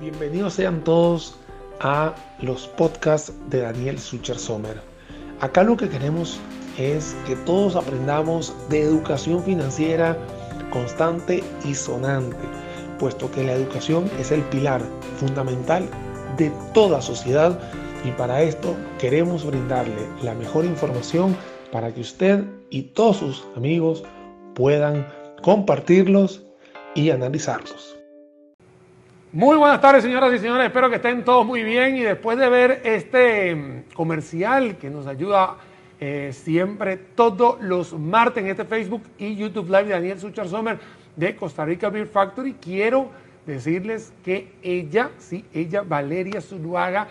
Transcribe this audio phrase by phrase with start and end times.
[0.00, 1.36] Bienvenidos sean todos
[1.80, 4.80] a los podcasts de Daniel Sucher Sommer.
[5.40, 6.40] Acá lo que queremos
[6.76, 10.18] es que todos aprendamos de educación financiera
[10.70, 12.36] constante y sonante,
[12.98, 14.82] puesto que la educación es el pilar
[15.18, 15.88] fundamental
[16.36, 17.56] de toda sociedad
[18.04, 21.36] y para esto queremos brindarle la mejor información
[21.70, 24.02] para que usted y todos sus amigos
[24.54, 25.06] puedan
[25.40, 26.42] compartirlos
[26.96, 27.93] y analizarlos.
[29.34, 30.66] Muy buenas tardes, señoras y señores.
[30.66, 31.96] Espero que estén todos muy bien.
[31.96, 35.56] Y después de ver este mm, comercial que nos ayuda
[35.98, 40.78] eh, siempre todos los martes en este Facebook y YouTube Live de Daniel Suchar Sommer
[41.16, 43.10] de Costa Rica Beer Factory, quiero
[43.44, 47.08] decirles que ella, sí, ella, Valeria Zuluaga,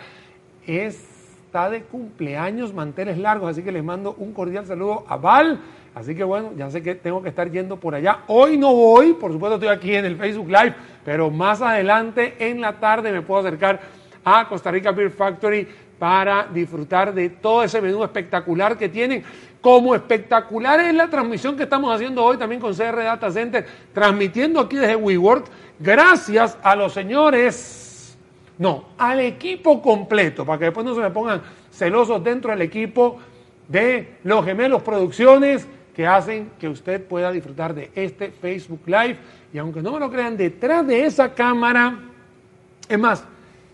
[0.66, 3.50] está de cumpleaños, manteles largos.
[3.50, 5.60] Así que les mando un cordial saludo a Val
[5.94, 8.20] Así que bueno, ya sé que tengo que estar yendo por allá.
[8.26, 12.60] Hoy no voy, por supuesto estoy aquí en el Facebook Live, pero más adelante en
[12.60, 13.80] la tarde me puedo acercar
[14.24, 19.22] a Costa Rica Beer Factory para disfrutar de todo ese menú espectacular que tienen.
[19.60, 24.60] Como espectacular es la transmisión que estamos haciendo hoy también con CR Data Center, transmitiendo
[24.60, 25.46] aquí desde WeWork,
[25.78, 28.18] gracias a los señores,
[28.58, 33.18] no, al equipo completo, para que después no se me pongan celosos dentro del equipo
[33.68, 39.16] de los gemelos producciones que hacen que usted pueda disfrutar de este Facebook Live.
[39.52, 41.96] Y aunque no me lo crean, detrás de esa cámara,
[42.88, 43.24] es más,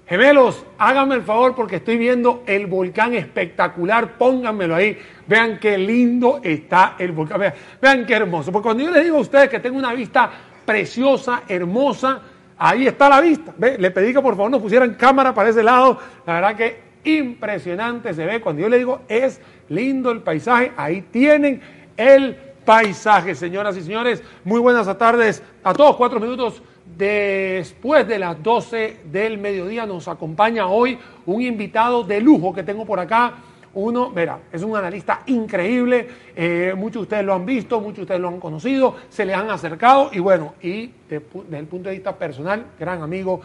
[0.07, 6.41] gemelos, háganme el favor porque estoy viendo el volcán espectacular, pónganmelo ahí, vean qué lindo
[6.43, 7.41] está el volcán,
[7.81, 8.53] vean, qué hermoso.
[8.53, 10.31] Porque cuando yo les digo a ustedes que tengo una vista
[10.67, 12.21] preciosa, hermosa,
[12.59, 13.55] ahí está la vista.
[13.57, 13.79] ¿Ve?
[13.79, 18.12] Le pedí que por favor nos pusieran cámara para ese lado, la verdad que impresionante
[18.12, 18.41] se ve.
[18.41, 22.34] Cuando yo le digo es lindo el paisaje, ahí tienen el
[22.65, 24.23] paisaje, señoras y señores.
[24.43, 25.97] Muy buenas tardes a todos.
[25.97, 26.62] Cuatro minutos
[26.97, 32.87] después de las 12 del mediodía nos acompaña hoy un invitado de lujo que tengo
[32.87, 33.34] por acá.
[33.75, 38.03] Uno, verá, es un analista increíble, eh, muchos de ustedes lo han visto, muchos de
[38.03, 41.94] ustedes lo han conocido, se le han acercado y bueno, y desde el punto de
[41.94, 43.43] vista personal, gran amigo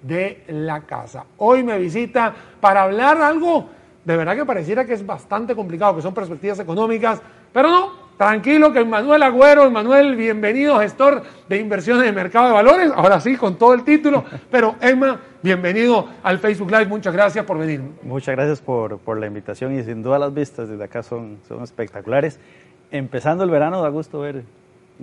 [0.00, 1.24] de la casa.
[1.38, 3.68] Hoy me visita para hablar algo
[4.04, 7.22] de verdad que pareciera que es bastante complicado, que son perspectivas económicas,
[7.54, 12.90] pero no, tranquilo que Manuel Agüero, Manuel, bienvenido, gestor de inversiones de mercado de valores,
[12.92, 17.56] ahora sí, con todo el título, pero Emma, bienvenido al Facebook Live, muchas gracias por
[17.56, 17.80] venir.
[18.02, 21.62] Muchas gracias por, por la invitación y sin duda las vistas desde acá son, son
[21.62, 22.40] espectaculares.
[22.90, 24.42] Empezando el verano da gusto ver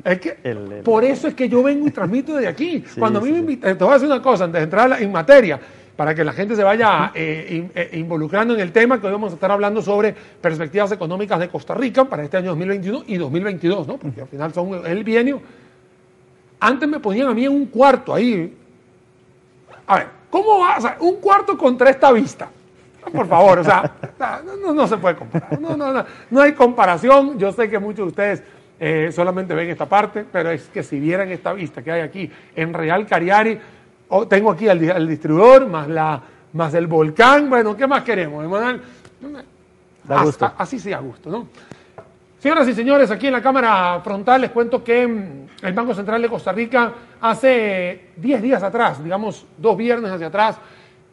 [0.06, 2.84] es que, por eso es que yo vengo y transmito desde aquí.
[3.00, 5.12] Cuando a mí me invitan, te voy a decir una cosa, antes de entrar en
[5.12, 5.60] materia,
[5.96, 9.32] para que la gente se vaya eh, eh, involucrando en el tema, que hoy vamos
[9.32, 13.88] a estar hablando sobre perspectivas económicas de Costa Rica para este año 2021 y 2022,
[13.88, 13.98] ¿no?
[13.98, 15.42] Porque al final son el bienio.
[16.60, 18.56] Antes me ponían a mí en un cuarto ahí.
[19.88, 20.78] A ver, ¿cómo va?
[20.78, 22.50] O sea, un cuarto contra esta vista.
[23.12, 23.92] Por favor, o sea,
[24.74, 25.60] no, se puede comparar.
[25.60, 27.38] No, no, no, hay comparación.
[27.40, 28.44] Yo sé que muchos de ustedes
[28.80, 32.32] eh, solamente ven esta parte, pero es que si vieran esta vista que hay aquí
[32.56, 33.60] en Real Cariari,
[34.14, 37.50] Oh, tengo aquí al, distribuidor, más, la, más el volcán.
[37.50, 38.82] Bueno, ¿qué más queremos, Emanuel?
[40.04, 40.52] Da gusto.
[40.58, 41.48] así sea gusto, ¿no?
[42.38, 46.22] Señoras y señores, aquí en la cámara frontal les cuento que mm, el Banco Central
[46.22, 50.58] de Costa Rica hace 10 días atrás, digamos dos viernes hacia atrás,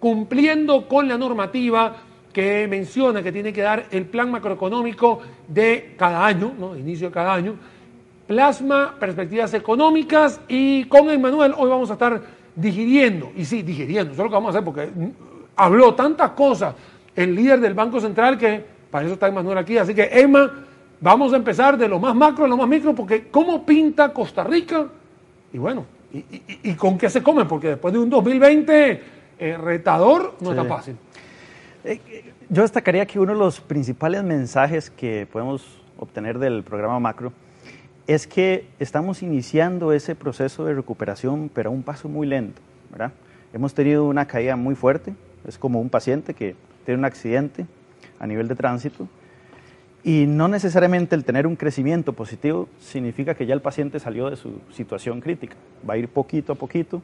[0.01, 1.95] cumpliendo con la normativa
[2.33, 6.77] que menciona que tiene que dar el plan macroeconómico de cada año, ¿no?
[6.77, 7.55] inicio de cada año,
[8.27, 14.23] plasma perspectivas económicas y con Emanuel hoy vamos a estar digiriendo, y sí, digiriendo, eso
[14.23, 14.91] es lo que vamos a hacer porque
[15.57, 16.75] habló tantas cosas
[17.15, 19.77] el líder del Banco Central que para eso está Emanuel aquí.
[19.79, 20.51] Así que Emma,
[21.01, 24.45] vamos a empezar de lo más macro a lo más micro porque ¿cómo pinta Costa
[24.45, 24.87] Rica?
[25.53, 27.45] Y bueno, ¿y, con qué se come?
[27.45, 29.03] Porque después de un 2020
[29.39, 30.97] eh, retador no está fácil.
[31.85, 32.01] Eh,
[32.49, 35.67] yo destacaría que uno de los principales mensajes que podemos
[35.99, 37.33] obtener del programa macro
[38.09, 42.61] es que estamos iniciando ese proceso de recuperación, pero a un paso muy lento.
[42.91, 43.13] ¿verdad?
[43.53, 45.15] Hemos tenido una caída muy fuerte,
[45.47, 46.57] es como un paciente que
[46.87, 47.67] tiene un accidente
[48.19, 49.07] a nivel de tránsito,
[50.03, 54.37] y no necesariamente el tener un crecimiento positivo significa que ya el paciente salió de
[54.37, 55.57] su situación crítica,
[55.89, 57.03] va a ir poquito a poquito,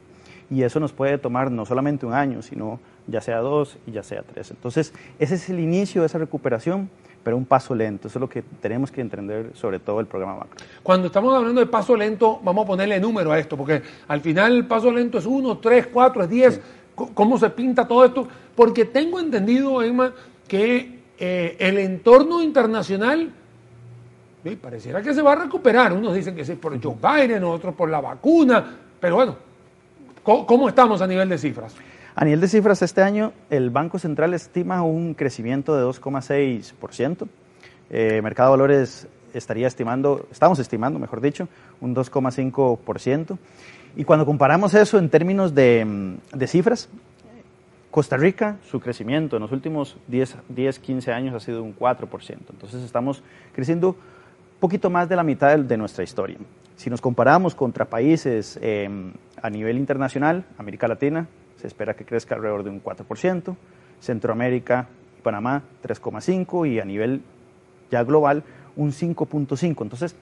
[0.49, 4.01] y eso nos puede tomar no solamente un año, sino ya sea dos y ya
[4.01, 4.49] sea tres.
[4.49, 6.89] Entonces, ese es el inicio de esa recuperación
[7.25, 8.07] pero un paso lento.
[8.07, 10.63] Eso es lo que tenemos que entender sobre todo el programa macro.
[10.83, 14.55] Cuando estamos hablando de paso lento, vamos a ponerle número a esto, porque al final
[14.55, 16.61] el paso lento es uno, tres, cuatro, es diez.
[16.93, 18.27] ¿Cómo se pinta todo esto?
[18.55, 20.13] Porque tengo entendido, Emma,
[20.47, 23.31] que eh, el entorno internacional
[24.61, 25.91] pareciera que se va a recuperar.
[25.93, 28.63] Unos dicen que es por Joe Biden, otros por la vacuna,
[29.01, 29.35] pero bueno,
[30.25, 31.75] ¿Cómo, estamos a nivel de cifras?
[32.17, 37.27] A nivel de cifras, este año el Banco Central estima un crecimiento de 2,6%.
[37.89, 41.49] Eh, Mercado de Valores estaría estimando, estamos estimando, mejor dicho,
[41.81, 43.37] un 2,5%.
[43.97, 46.87] Y cuando comparamos eso en términos de, mm, de, cifras,
[47.91, 52.53] Costa Rica, su crecimiento en los últimos 10, 10, 15 años ha sido un 4%.
[52.53, 53.23] Entonces estamos
[53.53, 56.37] creciendo un poquito más de la mitad de, nuestra historia.
[56.77, 59.11] Si nos comparamos contra países em,
[59.41, 63.55] a nivel internacional, América Latina se espera que crezca alrededor de un 4%,
[64.01, 64.87] Centroamérica
[65.17, 67.21] y Panamá 3,5% y a nivel
[67.91, 68.43] ya global
[68.75, 69.81] un 5.5%.
[69.81, 70.15] Entonces,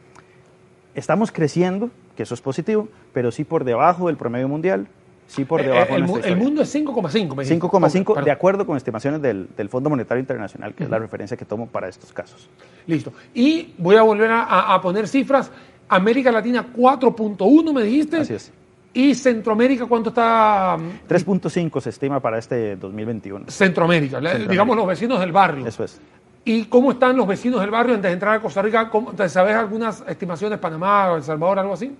[0.96, 4.88] estamos creciendo, que eso es positivo, pero sí por debajo del promedio mundial,
[5.28, 7.60] sí por eh, debajo el, el mundo es 5,5.
[7.60, 11.46] 5,5 de acuerdo con estimaciones del, del Fondo Monetario Internacional, que es la referencia que
[11.46, 12.50] tomo para estos casos.
[12.86, 13.12] Listo.
[13.34, 15.52] Y voy a volver a, a poner cifras.
[15.90, 18.18] América Latina 4.1, me dijiste.
[18.18, 18.52] Así es.
[18.94, 20.78] ¿Y Centroamérica cuánto está?
[20.78, 23.46] 3.5 se estima para este 2021.
[23.50, 25.66] Centroamérica, digamos los vecinos del barrio.
[25.66, 26.00] Eso es.
[26.46, 28.92] ¿Y cómo están los vecinos del barrio antes de entrar a Costa Rica?
[29.28, 31.96] ¿Sabes algunas estimaciones, Panamá, El Salvador, algo así?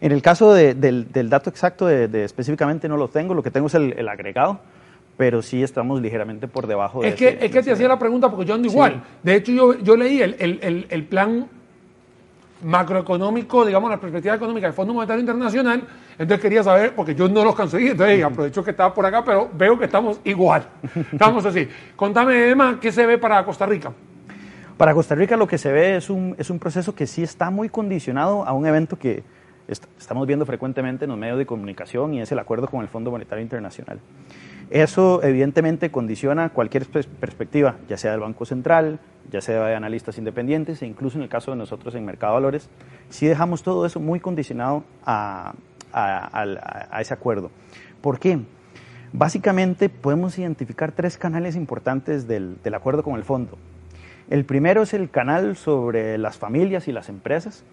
[0.00, 3.74] En el caso del, dato exacto, de, específicamente no lo tengo, lo que tengo es
[3.74, 4.60] el, agregado,
[5.16, 7.08] pero sí estamos ligeramente por debajo de...
[7.08, 9.02] Es que, es que te hacía la pregunta porque yo ando igual.
[9.22, 11.48] De hecho, yo, yo leí el, el plan
[12.62, 15.82] macroeconómico, digamos, la perspectiva económica del Fondo Monetario Internacional.
[16.18, 19.48] Entonces quería saber, porque yo no los conseguí, entonces aprovecho que estaba por acá, pero
[19.54, 20.68] veo que estamos igual.
[21.12, 21.68] Estamos así.
[21.94, 23.92] Contame, Emma, ¿qué se ve para Costa Rica?
[24.76, 27.50] Para Costa Rica lo que se ve es un, es un proceso que sí está
[27.50, 29.22] muy condicionado a un evento que
[29.68, 33.10] estamos viendo frecuentemente en los medios de comunicación y es el acuerdo con el Fondo
[33.10, 34.00] Monetario Internacional.
[34.70, 38.98] Eso evidentemente condiciona cualquier perspectiva, ya sea del Banco Central,
[39.30, 42.68] ya sea de analistas independientes e incluso en el caso de nosotros en Mercado Valores,
[43.08, 45.54] si dejamos todo eso muy condicionado a,
[46.98, 47.50] ese acuerdo.
[48.00, 48.38] ¿Por qué?
[49.12, 53.58] Básicamente podemos identificar tres canales importantes del, del acuerdo con el fondo.
[54.30, 57.64] El primero es el canal sobre las familias y las empresas,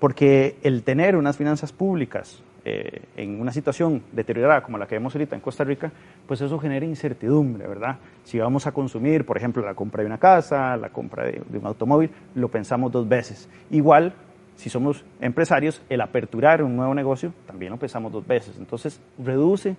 [0.00, 5.12] porque el tener unas finanzas públicas eh, en una situación deteriorada como la que vemos
[5.14, 5.90] ahorita en Costa Rica,
[6.28, 7.96] pues eso genera incertidumbre, ¿verdad?
[8.22, 11.66] Si vamos a consumir, por ejemplo, la compra de una casa, la compra de, un
[11.66, 13.48] automóvil, lo pensamos dos veces.
[13.72, 14.14] Igual,
[14.62, 18.54] si somos empresarios, el aperturar un nuevo negocio también lo pensamos dos veces.
[18.58, 19.76] Entonces, reduce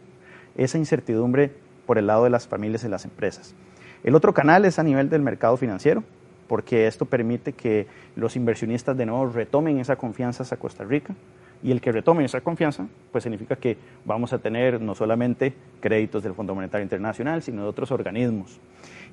[0.57, 1.53] esa incertidumbre
[1.85, 3.55] por el lado de las familias y las empresas.
[4.03, 6.03] El otro canal es a nivel del mercado financiero,
[6.49, 7.87] porque esto permite que
[8.17, 11.15] los inversionistas de nuevo retomen esa confianza hacia Costa Rica
[11.63, 16.23] y el que retome esa confianza, pues significa que vamos a tener no solamente créditos
[16.23, 18.59] del Fondo Monetario Internacional, sino de otros organismos.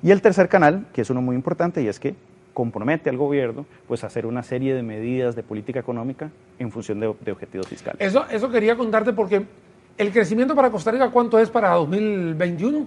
[0.03, 2.13] Y el tercer canal, que es uno muy importante, y es que
[2.53, 6.99] compromete al gobierno pues a hacer una serie de medidas de política económica en función
[6.99, 7.99] de, de objetivos fiscales.
[7.99, 9.45] Eso, eso quería contarte porque
[9.97, 12.85] el crecimiento para Costa Rica, ¿cuánto es para 2021?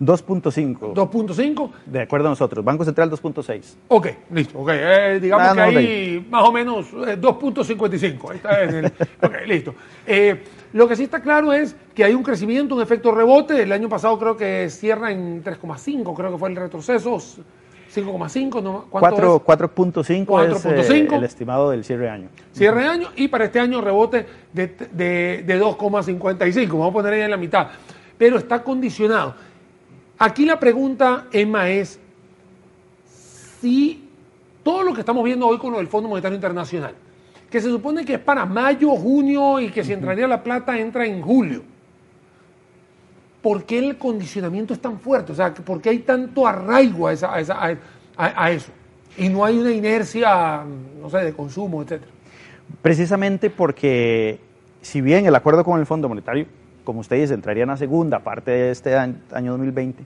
[0.00, 0.94] 2.5.
[0.94, 1.70] 2.5.
[1.84, 2.64] De acuerdo a nosotros.
[2.64, 3.74] Banco Central 2.6.
[3.88, 4.58] Ok, listo.
[4.58, 4.78] Okay.
[4.80, 8.02] Eh, digamos que ahí más o menos 2.55.
[8.02, 8.62] Eh, ahí está.
[8.62, 8.86] En el,
[9.22, 9.74] ok, listo.
[10.06, 10.42] Eh,
[10.72, 13.62] lo que sí está claro es que hay un crecimiento, un efecto rebote.
[13.62, 17.18] El año pasado creo que cierra en 3,5, creo que fue el retroceso.
[17.94, 18.86] 5,5, ¿no?
[18.90, 22.28] 4.5 es eh, el estimado del cierre de año.
[22.52, 26.68] Cierre de año y para este año rebote de, de, de 2,55.
[26.68, 27.68] Vamos a poner ahí en la mitad.
[28.16, 29.34] Pero está condicionado
[30.22, 31.98] Aquí la pregunta, Emma, es
[33.58, 34.06] si
[34.62, 36.92] todo lo que estamos viendo hoy con lo del Fondo Monetario Internacional,
[37.48, 41.06] que se supone que es para mayo, junio y que si entraría la plata entra
[41.06, 41.62] en julio,
[43.42, 45.32] ¿por qué el condicionamiento es tan fuerte?
[45.32, 48.72] O sea, ¿por qué hay tanto arraigo a, eso?
[49.16, 50.64] Y no hay una inercia,
[51.00, 52.10] no sé, de consumo, etcétera.
[52.82, 54.40] Precisamente porque,
[54.80, 56.46] si bien el acuerdo con el Fondo Monetario
[56.84, 60.02] como ustedes entraría en la segunda parte de este año, 2020,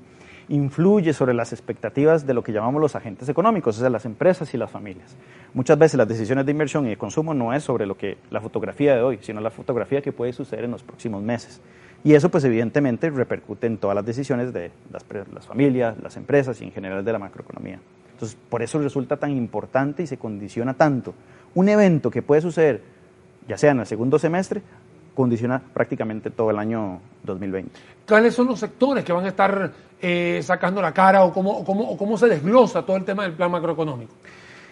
[0.49, 4.53] influye sobre las expectativas de lo que llamamos los agentes económicos, o sea, las empresas
[4.55, 5.17] y las familias.
[5.55, 8.41] Muchas veces las decisiones de inversión y de consumo no es sobre lo que la
[8.41, 11.61] fotografía de hoy, sino la fotografía que puede suceder en los próximos meses.
[12.03, 16.61] Y eso pues evidentemente repercute en todas las decisiones de las, las familias, las empresas
[16.61, 17.81] y en general de la macroeconomía.
[18.13, 21.15] Entonces, por eso resulta tan importante y se condiciona tanto
[21.55, 22.83] un evento que puede suceder
[23.49, 24.63] ya sea en el segundo semestre
[25.14, 27.71] condiciona prácticamente todo el año 2020.
[28.06, 31.97] ¿Cuáles son los sectores que van a estar eh, sacando la cara o cómo, cómo,
[31.97, 34.12] cómo, se desglosa todo el tema del plan macroeconómico?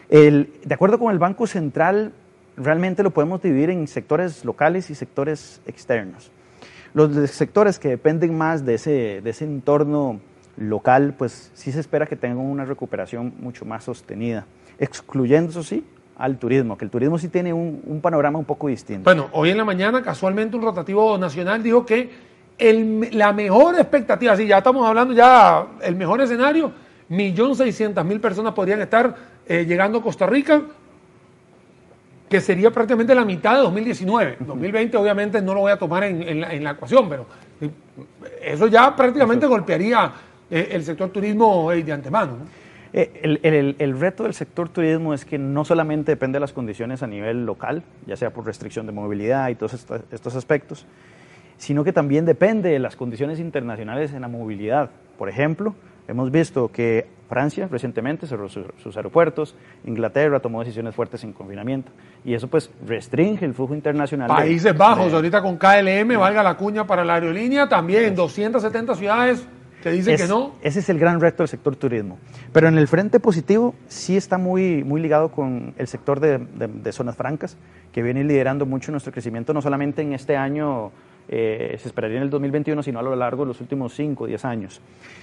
[0.08, 2.12] El, de acuerdo con el Banco Central,
[2.56, 6.30] realmente lo podemos dividir en sectores locales y sectores externos.
[6.94, 10.20] Los sectores que dependen más de ese, de ese entorno
[10.58, 14.44] local, pues sí se espera que tengan una recuperación mucho más sostenida,
[14.78, 15.84] excluyendo, eso sí,
[16.22, 19.02] al turismo, que el turismo sí tiene un, panorama un poco distinto.
[19.02, 22.10] Bueno, hoy en la mañana casualmente un rotativo nacional dijo que
[22.56, 26.70] el, la mejor expectativa, si ya estamos hablando ya el mejor escenario,
[27.08, 29.16] millón seiscientas mil personas podrían estar
[29.48, 30.62] eh, llegando a Costa Rica,
[32.28, 34.36] que sería prácticamente la mitad de 2019.
[34.46, 37.26] 2020 obviamente no lo voy a tomar en, la, ecuación, pero
[37.60, 37.68] eh,
[38.42, 40.12] eso ya prácticamente golpearía
[40.48, 42.36] eh, el sector turismo de antemano.
[42.92, 47.46] El, reto del sector turismo es que no solamente depende de las condiciones a nivel
[47.46, 49.74] local, ya sea por restricción de movilidad y todos
[50.10, 50.86] estos aspectos,
[51.56, 54.90] sino que también depende de las condiciones internacionales en la movilidad.
[55.16, 55.74] Por ejemplo,
[56.06, 59.54] hemos visto que Francia recientemente cerró sus, aeropuertos,
[59.86, 61.90] Inglaterra tomó decisiones fuertes en confinamiento
[62.26, 64.28] y eso pues restringe el flujo internacional.
[64.28, 69.48] Países Bajos, ahorita con KLM, valga la cuña para la aerolínea, también en 270 ciudades
[69.82, 70.54] que dicen que no.
[70.62, 72.18] Ese es el gran reto del sector turismo.
[72.52, 76.92] Pero en el frente positivo sí está muy, muy ligado con el sector de, de
[76.92, 77.56] zonas francas,
[77.92, 80.92] que viene liderando mucho nuestro crecimiento, no solamente en este año
[81.28, 84.26] eh, se esperaría en el 2021, sino a lo largo de los últimos 5 o
[84.26, 84.80] 10 años.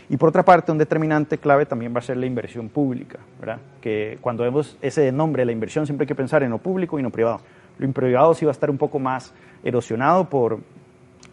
[0.09, 3.59] Y por otra parte, un determinante clave también va a ser la inversión pública, ¿verdad?
[3.81, 7.01] que cuando vemos ese nombre, la inversión, siempre hay que pensar en lo público y
[7.01, 7.41] en lo privado.
[7.77, 10.59] Lo privado sí va a estar un poco más erosionado por,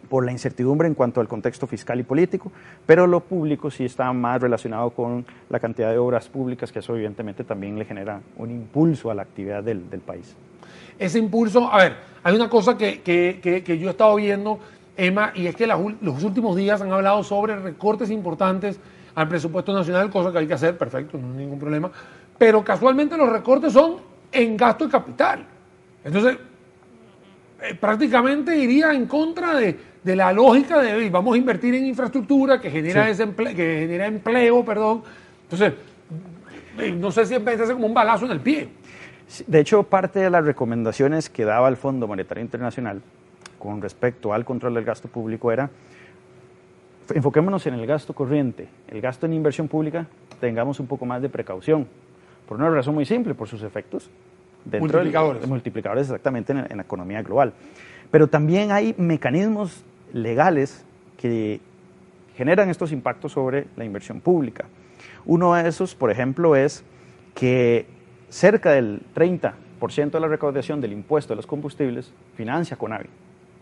[0.09, 2.51] por la incertidumbre en cuanto al contexto fiscal y político,
[2.85, 6.95] pero lo público sí está más relacionado con la cantidad de obras públicas, que eso
[6.95, 10.35] evidentemente también le genera un impulso a la actividad del, del país
[10.99, 11.71] ese impulso.
[11.71, 13.01] A ver, hay una cosa que,
[13.65, 14.59] yo he estado viendo,
[14.95, 18.79] Emma, y es que los últimos días han hablado sobre recortes importantes
[19.15, 21.91] al presupuesto nacional, cosa que hay que hacer, perfecto, no hay ningún problema.
[22.37, 23.97] Pero casualmente los recortes son
[24.31, 25.45] en gasto de capital.
[26.03, 26.37] Entonces,
[27.61, 29.77] eh, prácticamente iría en contra de,
[30.15, 35.03] la lógica de vamos a invertir en infraestructura que genera, que genera empleo, perdón.
[35.43, 35.73] Entonces,
[36.97, 38.69] no sé si es como un balazo en el pie.
[39.45, 43.01] De hecho, parte de las recomendaciones que daba el Fondo Monetario Internacional
[43.59, 45.69] con respecto al control del gasto público era
[47.13, 50.07] enfoquémonos en el gasto corriente, el gasto en inversión pública,
[50.39, 51.87] tengamos un poco más de precaución,
[52.47, 54.09] por una razón muy simple, por sus efectos
[54.63, 55.41] dentro multiplicadores.
[55.41, 57.53] De, multiplicadores exactamente en, en la economía global.
[58.11, 59.83] Pero también hay mecanismos
[60.13, 60.85] legales
[61.17, 61.59] que
[62.35, 64.65] generan estos impactos sobre la inversión pública.
[65.25, 66.83] Uno de esos, por ejemplo, es
[67.33, 67.85] que
[68.29, 73.09] cerca del 30% de la recaudación del impuesto de los combustibles financia Conavi.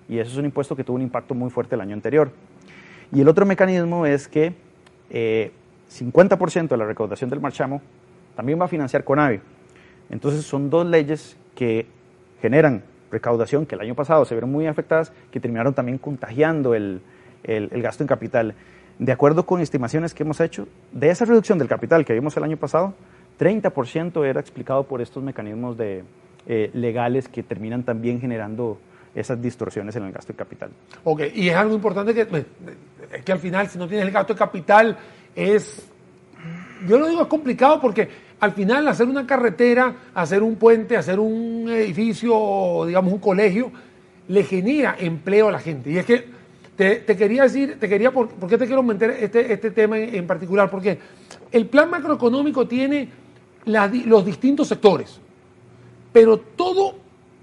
[0.08, 2.32] Y eso es un impuesto que tuvo un impacto muy fuerte el año anterior.
[3.12, 4.54] Y el otro mecanismo es que
[5.10, 7.82] 50% eh, de la recaudación del marchamo
[8.36, 9.40] también va a financiar Conavi.
[10.10, 11.88] Entonces son dos leyes que
[12.42, 12.84] generan
[13.16, 17.02] recaudación que el año pasado se vieron muy afectadas, que terminaron también contagiando el,
[17.44, 18.56] el gasto en capital.
[19.00, 22.44] De acuerdo con estimaciones que hemos hecho, de esa reducción del capital que vimos el
[22.44, 22.94] año pasado,
[23.40, 26.04] 30% era explicado por estos mecanismos de,
[26.48, 28.78] eh, legales que terminan también generando
[29.16, 30.70] esas distorsiones en el gasto de capital.
[31.04, 32.46] Ok, y es algo importante que, pues,
[33.24, 34.96] que al final si no tienes el gasto de capital
[35.36, 35.90] es,
[36.88, 38.08] yo lo digo es complicado porque
[38.40, 43.72] al final hacer una carretera, hacer un puente, hacer un edificio, digamos un colegio,
[44.28, 45.92] le genera empleo a la gente.
[45.92, 46.26] Y es que
[46.76, 50.70] te, quería decir, te quería, ¿por, qué te quiero meter este, este tema en, particular?
[50.70, 51.00] Porque
[51.52, 53.10] el plan macroeconómico tiene
[53.66, 55.20] los distintos sectores.
[56.12, 56.96] Pero todo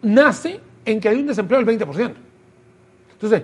[0.03, 2.13] nace en que hay un desempleo del 20%.
[3.13, 3.43] Entonces,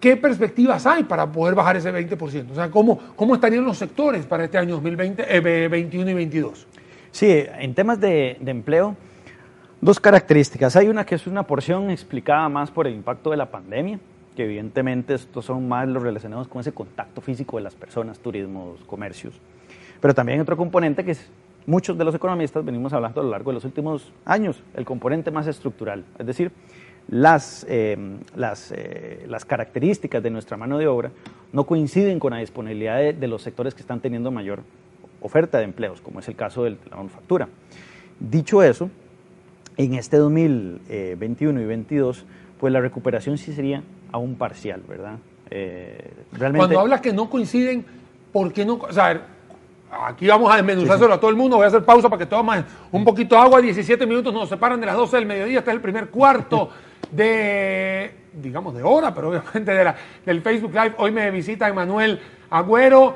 [0.00, 2.50] ¿qué perspectivas hay para poder bajar ese 20%?
[2.52, 6.66] O sea, ¿cómo, cómo estarían los sectores para este año 2020, 2021 y 2022?
[7.16, 8.94] Sí, en temas de, de empleo,
[9.80, 10.76] dos características.
[10.76, 13.98] Hay una que es una porción explicada más por el impacto de la pandemia,
[14.36, 18.84] que evidentemente estos son más los relacionados con ese contacto físico de las personas, turismos,
[18.84, 19.32] comercios.
[19.98, 21.16] Pero también hay otro componente que
[21.64, 25.30] muchos de los economistas venimos hablando a lo largo de los últimos años, el componente
[25.30, 26.52] más estructural, es decir,
[27.08, 27.96] las, eh,
[28.34, 31.12] las, eh, las, características de nuestra mano de obra
[31.52, 34.60] no coinciden con la disponibilidad de, los sectores que están teniendo mayor
[35.26, 37.48] oferta de empleos, como es el caso de la manufactura.
[38.18, 38.90] Dicho eso,
[39.76, 42.24] en este 2021 y 2022,
[42.58, 45.18] pues la recuperación sí sería aún parcial, ¿verdad?
[45.50, 46.58] Eh, realmente...
[46.66, 47.84] Cuando hablas que no coinciden,
[48.32, 48.74] ¿por qué no?
[48.74, 49.26] O sea,
[49.90, 51.56] Aquí vamos a desmenuzárselo a todo el mundo.
[51.56, 53.60] Voy a hacer pausa para que tomen un poquito de agua.
[53.60, 55.60] 17 minutos nos separan de las 12 del mediodía.
[55.60, 56.70] Este es el primer cuarto
[57.10, 60.94] de, digamos, de hora, pero obviamente de la, del Facebook Live.
[60.98, 63.14] Hoy me visita Emanuel Agüero,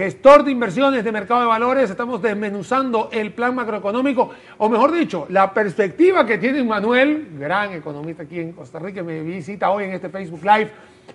[0.00, 1.90] gestor de inversiones de mercado de valores.
[1.90, 8.22] Estamos desmenuzando el plan macroeconómico, o mejor dicho, la perspectiva que tiene Emanuel, gran economista
[8.22, 10.70] aquí en Costa Rica, me visita hoy en este Facebook Live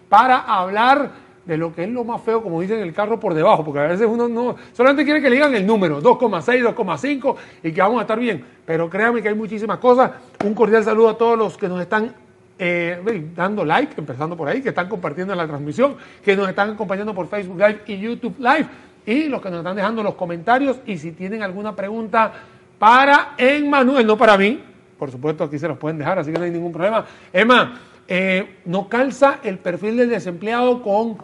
[0.08, 1.10] para hablar
[1.46, 3.88] de lo que es lo más feo, como dicen, el carro por debajo, porque a
[3.88, 7.98] veces uno no, solamente quiere que le digan el número, 2,6, 2,5 y que vamos
[7.98, 8.46] a estar bien.
[8.68, 10.12] Pero créanme que hay muchísimas cosas.
[10.44, 12.14] Un cordial saludo a todos los que nos están
[12.58, 17.14] eh, dando like, empezando por ahí, que están compartiendo la transmisión, que nos están acompañando
[17.14, 18.68] por Facebook Live y YouTube Live,
[19.06, 20.80] y los que nos están dejando los comentarios.
[20.86, 22.32] Y si tienen alguna pregunta
[22.80, 24.62] para Emmanuel, no para mí,
[24.98, 27.06] por supuesto aquí se los pueden dejar, así que no hay ningún problema.
[27.32, 31.18] Emma, eh, no calza el perfil del desempleado con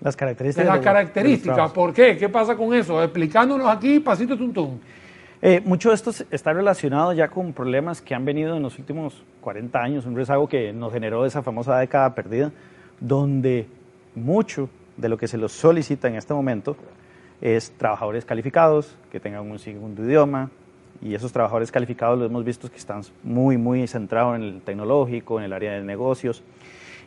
[0.00, 0.68] las características.
[0.68, 1.72] las características.
[1.72, 2.16] ¿Por qué?
[2.16, 3.02] ¿Qué pasa con eso?
[3.02, 4.78] Explicándonos aquí, pasito tum
[5.42, 9.22] Eh, mucho de esto está relacionado ya con problemas que han venido en los últimos
[9.42, 12.52] 40 años, un rezago que nos generó esa famosa década perdida,
[13.00, 13.66] donde
[14.14, 16.76] mucho de lo que se los solicita en este momento
[17.42, 20.50] es trabajadores calificados, que tengan un segundo idioma,
[21.02, 25.38] y esos trabajadores calificados los hemos visto que están muy, muy centrados en el tecnológico,
[25.38, 26.42] en el área de negocios.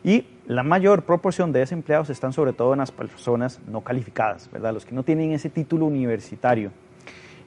[0.04, 4.72] Y la mayor proporción de desempleados están sobre todo en las personas no calificadas, ¿verdad?
[4.72, 6.70] Los que no tienen ese título universitario.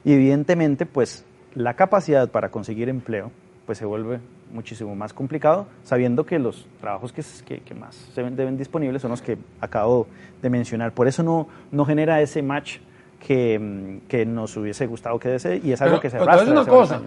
[0.04, 3.30] Y evidentemente, pues la capacidad para conseguir empleo
[3.66, 4.20] pues se vuelve
[4.52, 9.22] muchísimo más complicado, sabiendo que los trabajos que, que, más se deben disponibles son los
[9.22, 10.06] que acabo
[10.42, 10.92] de mencionar.
[10.92, 12.78] Por eso no, no genera ese match
[13.26, 17.00] que, que nos hubiese gustado que desee y es algo que se arrastra una cosa.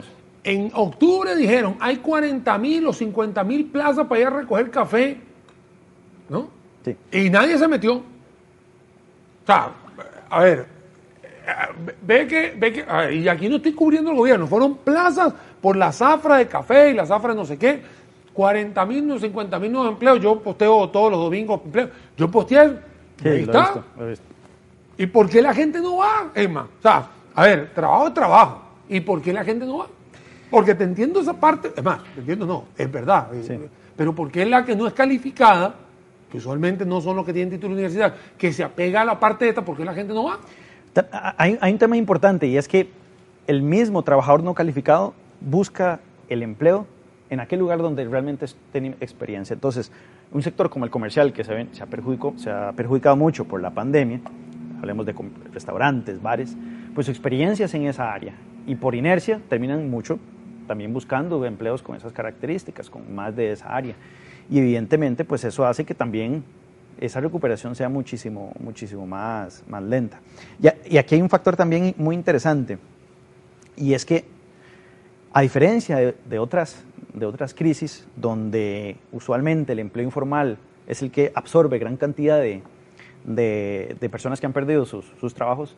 [0.43, 5.17] En octubre dijeron, hay 40 mil o 50 mil plazas para ir a recoger café,
[6.29, 6.49] ¿no?
[6.83, 6.95] Sí.
[7.11, 7.95] Y nadie se metió.
[7.95, 8.03] O
[9.45, 9.71] sea,
[10.29, 10.65] a ver,
[12.01, 15.91] ve que, ve que, y aquí no estoy cubriendo el gobierno, fueron plazas por la
[15.91, 17.81] zafra de café y la zafra de no sé qué,
[18.33, 22.77] 40 mil, 50 mil nuevos empleos, yo posteo todos los domingos empleos, yo posteé,
[23.23, 23.83] ahí está.
[24.97, 26.67] ¿Y por qué la gente no va, Emma?
[26.79, 28.61] O sea, a ver, trabajo es trabajo.
[28.89, 29.87] ¿Y por qué la gente no va?
[30.49, 33.29] Porque te entiendo esa parte, es más, te entiendo no, es verdad.
[33.33, 35.75] Eh, pero ¿por qué la que no es calificada,
[36.31, 39.19] que usualmente no son los que tienen título de universidad, que se apega a la
[39.19, 40.39] parte de esta, ¿por qué la gente no va?
[41.37, 42.89] Hay, un tema importante y es que
[43.47, 45.99] el mismo trabajador no calificado busca
[46.29, 46.87] el empleo
[47.29, 49.53] en aquel lugar donde realmente tiene experiencia.
[49.53, 49.91] Entonces,
[50.31, 54.21] un sector como el comercial, que se, ha perjudicado mucho por la pandemia,
[54.79, 55.15] hablemos de
[55.53, 56.55] restaurantes, bares,
[56.93, 58.33] pues su experiencias en esa área
[58.65, 60.19] y por inercia terminan mucho
[60.67, 63.95] también buscando empleos con esas características, con más de esa área.
[64.49, 66.43] Y evidentemente pues eso hace que también
[66.99, 70.19] esa recuperación sea muchísimo, muchísimo más, más lenta.
[70.61, 72.77] Y, aquí hay un factor también muy interesante
[73.75, 74.25] y es que
[75.33, 76.83] a diferencia de, de, otras,
[77.13, 80.57] de otras crisis donde usualmente el empleo informal
[80.87, 82.63] es el que absorbe gran cantidad de,
[83.27, 85.75] de, personas que han perdido sus, sus, trabajos,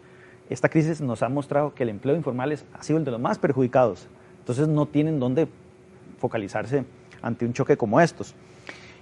[0.49, 3.19] esta crisis nos ha mostrado que el empleo informal es, ha sido el de los
[3.19, 4.07] más perjudicados.
[4.39, 5.47] Entonces no tienen dónde
[6.17, 6.85] focalizarse
[7.21, 8.35] ante un choque como estos.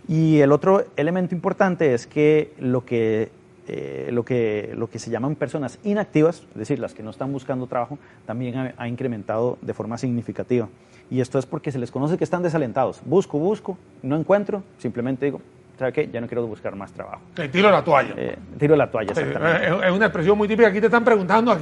[0.07, 3.29] Y el otro elemento importante es que lo que,
[3.67, 7.33] eh, lo que, lo que se llaman personas inactivas, es decir, las que no están
[7.33, 10.69] buscando trabajo, también ha, ha incrementado de forma significativa.
[11.09, 13.01] Y esto es porque se les conoce que están desalentados.
[13.05, 15.41] Busco, busco, no encuentro, simplemente digo,
[15.77, 16.09] ¿sabes qué?
[16.11, 17.21] Ya no quiero buscar más trabajo.
[17.33, 18.13] Te tiro la toalla.
[18.17, 19.87] Eh, tiro la toalla, exactamente.
[19.87, 20.69] Es, una expresión muy típica.
[20.69, 21.57] Aquí te están preguntando,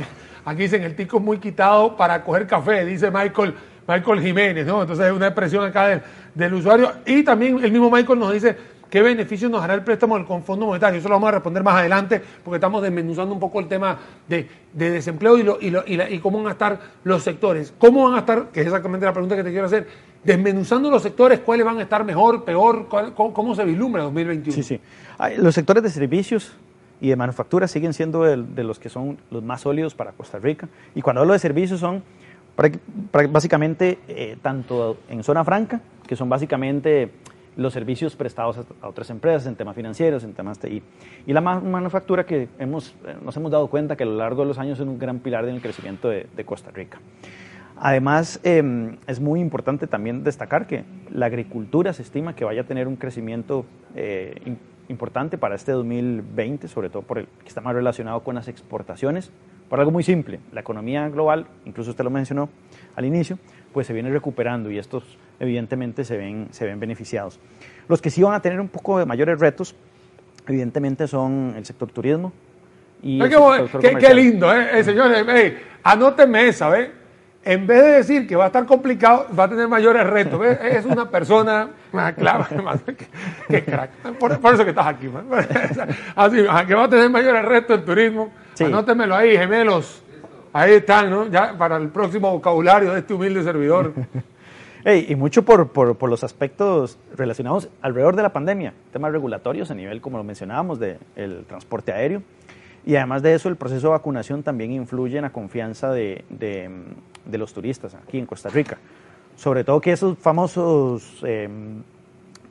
[0.45, 3.53] aquí, dicen el tico es muy quitado para coger café, dice Michael,
[3.87, 4.81] Michael Jiménez, ¿no?
[4.81, 6.01] Entonces es una expresión acá
[6.33, 6.91] del, usuario.
[7.05, 8.55] Y también el mismo Michael nos dice
[8.89, 10.99] qué beneficios nos hará el préstamo del Fondo Monetario.
[10.99, 14.47] Eso lo vamos a responder más adelante porque estamos desmenuzando un poco el tema de,
[14.73, 17.73] desempleo y, lo, y, y cómo van a estar los sectores.
[17.77, 18.47] ¿Cómo van a estar?
[18.51, 19.87] Que es exactamente la pregunta que te quiero hacer
[20.25, 24.55] desmenuzando los sectores, cuáles van a estar mejor, peor, cómo, se vislumbra 2021.
[24.55, 24.79] Sí, sí.
[25.37, 26.53] Los sectores de servicios
[26.99, 30.67] y de manufactura siguen siendo de, los que son los más sólidos para Costa Rica.
[30.95, 32.03] Y cuando hablo de servicios son
[33.29, 37.11] básicamente eh, tanto en zona franca, que son básicamente
[37.55, 40.83] los servicios prestados a, otras empresas en temas financieros, en temas TI.
[41.25, 44.49] Y la manufactura que hemos, eh, nos hemos dado cuenta que a lo largo de
[44.49, 46.99] los años es un gran pilar en el crecimiento de Costa Rica.
[47.77, 52.63] Además, em, es muy importante también destacar que la agricultura se estima que vaya a
[52.65, 53.65] tener un crecimiento
[53.95, 54.74] eh, importante
[55.39, 59.31] para este 2020, sobre todo por el que está más relacionado con las exportaciones,
[59.69, 60.39] por algo muy simple.
[60.51, 62.49] La economía global, incluso usted lo mencionó
[62.95, 63.37] al inicio,
[63.73, 65.03] pues se viene recuperando y estos
[65.39, 67.39] evidentemente se ven, se ven beneficiados.
[67.87, 69.75] Los que sí van a tener un poco de mayores retos,
[70.47, 72.31] evidentemente, son el sector turismo.
[73.01, 74.79] Y qué, lindo, ¿eh?
[74.79, 76.89] eh señores, hey, anóteme esa, ¿ves?
[77.45, 80.43] En vez de decir que va a estar complicado, va a tener mayores retos.
[80.43, 81.69] Es una persona,
[82.17, 82.47] claro,
[83.47, 83.91] que, crack.
[84.17, 85.07] Por, eso que estás aquí.
[86.15, 88.31] Así, que va a tener mayores retos en turismo.
[88.59, 90.01] Anótemelo ahí, gemelos.
[90.51, 91.27] Ahí están, ¿no?
[91.27, 93.93] Ya para el próximo vocabulario de este humilde servidor.
[95.07, 99.75] y mucho por, por, por, los aspectos relacionados alrededor de la pandemia, temas regulatorios a
[99.75, 102.23] nivel, como lo mencionábamos, del transporte aéreo.
[102.85, 106.69] Y además de eso, el proceso de vacunación también influye en la confianza de, de,
[107.25, 108.77] de los turistas aquí en Costa Rica.
[109.35, 111.49] Sobre todo que esos famosos eh,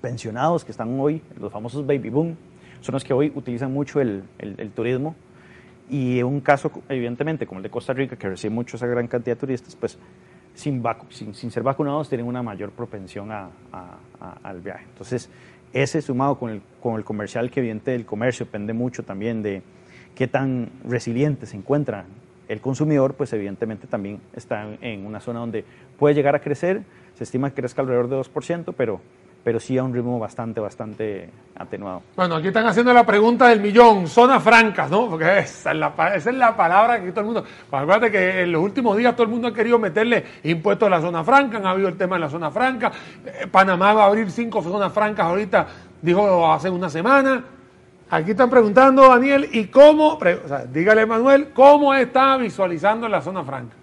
[0.00, 2.36] pensionados que están hoy, los famosos baby boom,
[2.80, 5.14] son los que hoy utilizan mucho el, el, turismo.
[5.88, 9.36] Y un caso, evidentemente, como el de Costa Rica, que recibe mucho esa gran cantidad
[9.36, 9.98] de turistas, pues
[10.54, 13.48] sin, sin, sin, ser vacunados tienen una mayor propensión a,
[14.42, 14.84] al viaje.
[14.90, 15.30] Entonces,
[15.72, 19.62] ese sumado con el, con el comercial, que evidentemente el comercio depende mucho también de
[20.14, 22.04] qué tan resiliente se encuentra
[22.48, 25.64] el consumidor, pues evidentemente también está en una zona donde
[25.98, 26.82] puede llegar a crecer,
[27.14, 29.00] se estima que crezca alrededor de 2%, pero
[29.44, 32.02] pero sí a un ritmo bastante, bastante atenuado.
[32.16, 35.08] Bueno, aquí están haciendo la pregunta del millón, zonas francas, ¿no?
[35.10, 37.42] Porque esa es la, esa es la palabra que todo el mundo...
[37.42, 40.90] Pues acuérdate que en los últimos días todo el mundo ha querido meterle impuestos a
[40.90, 42.90] la zona franca, han habido el tema de la zona franca,
[43.26, 45.66] eh, Panamá va a abrir cinco zonas francas ahorita,
[46.00, 47.44] dijo hace una semana.
[48.10, 53.42] Aquí están preguntando, Daniel, ¿y cómo, o sea, dígale Manuel, cómo está visualizando la zona
[53.44, 53.74] franca?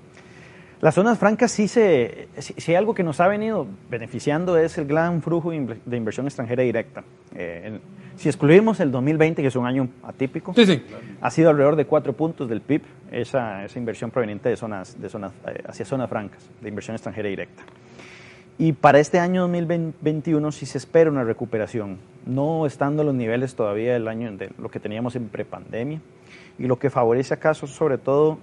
[0.81, 4.86] Las zonas francas sí se, si, hay algo que nos ha venido beneficiando es el
[4.86, 7.03] gran flujo de inversión extranjera directa.
[7.36, 7.79] Eh,
[8.15, 10.84] si excluimos el 2020, que es un año atípico, sí, sí.
[11.21, 12.81] ha sido alrededor de cuatro puntos del PIB
[13.12, 17.29] esa, esa inversión proveniente de zonas, de zonas eh, hacia zonas francas, de inversión extranjera
[17.29, 17.62] directa.
[18.57, 23.55] Y para este año 2021 sí se espera una recuperación, no estando a los niveles
[23.55, 25.99] todavía del año de lo que teníamos en prepandemia,
[26.60, 28.38] y lo que favorece acaso sobre todo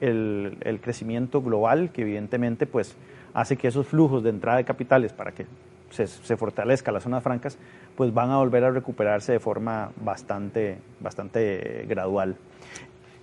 [0.00, 2.96] el, el, crecimiento global, que evidentemente pues,
[3.34, 5.46] hace que esos flujos de entrada de capitales para que
[5.90, 7.58] se, se, fortalezca las zonas francas,
[7.96, 12.36] pues van a volver a recuperarse de forma bastante, bastante gradual.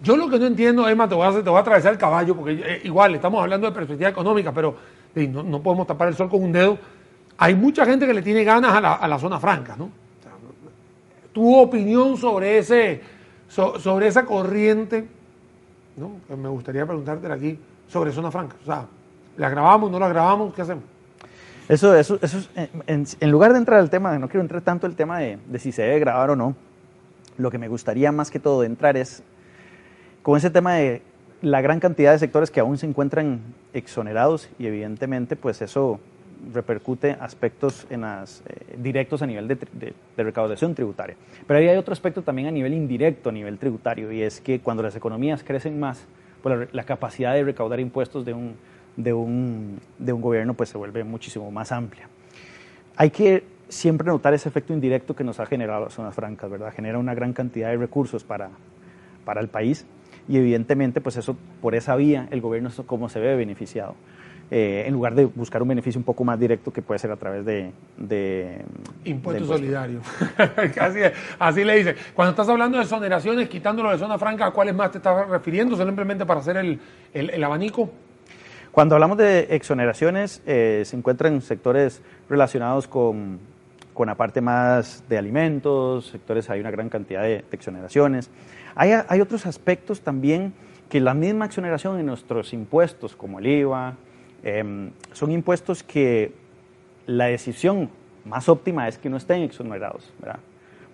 [0.01, 2.35] Yo lo que no entiendo, Emma, te voy a, te voy a atravesar el caballo,
[2.35, 4.75] porque eh, igual estamos hablando de perspectiva económica, pero
[5.15, 6.77] no, no, podemos tapar el sol con un dedo.
[7.39, 9.89] Hay mucha gente que le tiene ganas a la, zona franca, ¿no?
[11.33, 13.01] Tu opinión sobre, ese,
[13.47, 15.07] so, sobre esa corriente
[15.99, 16.35] ¿no?
[16.35, 18.55] Me gustaría preguntarte aquí sobre Zona Franca.
[18.61, 18.85] O sea,
[19.37, 20.53] ¿la grabamos, no la grabamos?
[20.53, 20.83] ¿Qué hacemos?
[21.67, 22.39] Eso, eso, eso
[22.87, 25.59] en, en, lugar de entrar al tema, no quiero entrar tanto el tema de, de,
[25.59, 26.55] si se debe grabar o no,
[27.37, 29.21] lo que me gustaría más que todo entrar es
[30.23, 31.03] con ese tema de
[31.41, 33.41] la gran cantidad de sectores que aún se encuentran
[33.73, 35.99] exonerados y evidentemente pues eso
[36.53, 37.97] repercute aspectos eh,
[38.77, 41.15] directos a nivel de, recaudación tributaria.
[41.45, 44.59] Pero ahí hay otro aspecto también a nivel indirecto, a nivel tributario, y es que
[44.59, 46.05] cuando las economías crecen más,
[46.41, 48.33] pues la, capacidad de recaudar impuestos de
[49.13, 52.07] un, gobierno pues se vuelve muchísimo más amplia.
[52.95, 56.73] Hay que siempre notar ese efecto indirecto que nos ha generado las zonas francas, ¿verdad?
[56.73, 58.49] Genera una gran cantidad de recursos para,
[59.25, 59.85] para el país
[60.27, 63.95] y evidentemente pues eso por esa vía el gobierno como se ve beneficiado
[64.51, 67.15] eh, en lugar de buscar un beneficio un poco más directo que puede ser a
[67.15, 67.71] través de...
[67.97, 68.63] de
[69.05, 70.01] impuesto solidario.
[70.81, 70.99] así,
[71.37, 71.95] así, le dice.
[72.15, 75.77] Cuando estás hablando de exoneraciones, quitándolo de zona franca, ¿a cuáles más te estás refiriendo?
[75.77, 76.79] Simplemente para hacer el,
[77.13, 77.91] el, el abanico.
[78.71, 83.39] Cuando hablamos de exoneraciones, eh, se encuentran sectores relacionados con,
[83.93, 88.31] con la parte más de alimentos, sectores hay una gran cantidad de, de exoneraciones.
[88.73, 90.53] Hay, hay otros aspectos también
[90.89, 93.95] que la misma exoneración en nuestros impuestos, como el IVA,
[94.43, 96.33] eh, son impuestos que
[97.05, 97.89] la decisión
[98.25, 100.39] más óptima es que no estén exonerados, ¿verdad?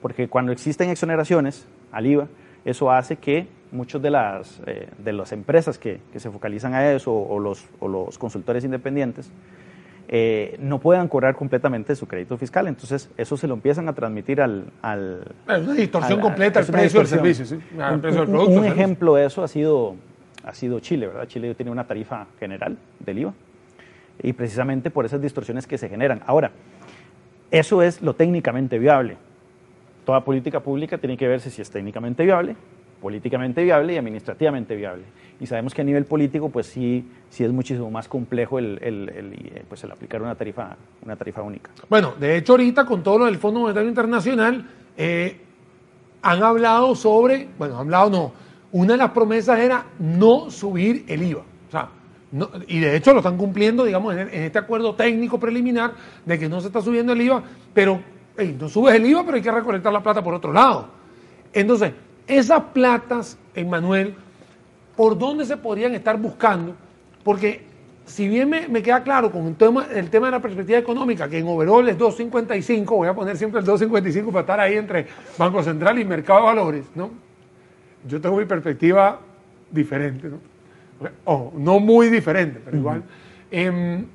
[0.02, 2.28] Porque cuando existen exoneraciones al IVA,
[2.64, 6.92] eso hace que muchas de las, eh, de las empresas que, que, se focalizan a
[6.92, 9.30] eso o los, o los consultores independientes
[10.08, 12.68] eh, no puedan cobrar completamente su crédito fiscal.
[12.68, 14.66] Entonces, eso se lo empiezan a transmitir al...
[14.82, 17.60] al es una distorsión al, completa al precio del servicio, ¿sí?
[17.80, 18.52] al precio del producto.
[18.52, 19.96] Un, un ejemplo de eso ha sido
[20.46, 21.28] ha sido Chile, ¿verdad?
[21.28, 23.34] Chile tiene una tarifa general del IVA
[24.22, 26.22] y precisamente por esas distorsiones que se generan.
[26.26, 26.52] Ahora,
[27.52, 29.18] eso es lo técnicamente viable.
[30.06, 32.56] Toda política pública tiene que verse si es técnicamente viable,
[33.02, 35.04] políticamente viable y administrativamente viable.
[35.40, 39.64] Y sabemos que a nivel político, pues sí, sí es muchísimo más complejo el, el,
[39.68, 41.72] pues el aplicar una tarifa, una tarifa única.
[41.90, 45.42] Bueno, de hecho ahorita con todo lo del Fondo Monetario Internacional, eh,
[46.22, 48.45] han hablado sobre, bueno, han hablado no,
[48.76, 51.44] una de las promesas era no subir el IVA.
[51.70, 51.88] O sea,
[52.68, 55.94] y de hecho lo están cumpliendo, digamos, en, este acuerdo técnico preliminar
[56.26, 57.42] de que no se está subiendo el IVA,
[57.74, 58.02] pero
[58.36, 60.90] hey, no subes el IVA, pero hay que recolectar la plata por otro lado.
[61.54, 61.94] Entonces,
[62.28, 64.14] esas platas, Emmanuel,
[64.98, 66.76] ¿por dónde se podrían estar buscando?
[67.24, 67.64] Porque
[68.06, 71.30] si bien me, me, queda claro con el tema, el tema de la perspectiva económica,
[71.30, 75.08] que en overall es 2.55, voy a poner siempre el 2.55 para estar ahí entre
[75.38, 77.25] Banco Central y Mercado de Valores, ¿no?
[78.08, 79.20] Yo tengo mi perspectiva
[79.72, 80.40] diferente, ¿no?
[81.26, 83.00] O no muy diferente, pero igual.
[83.00, 83.06] Uh -huh.
[83.52, 84.06] eh,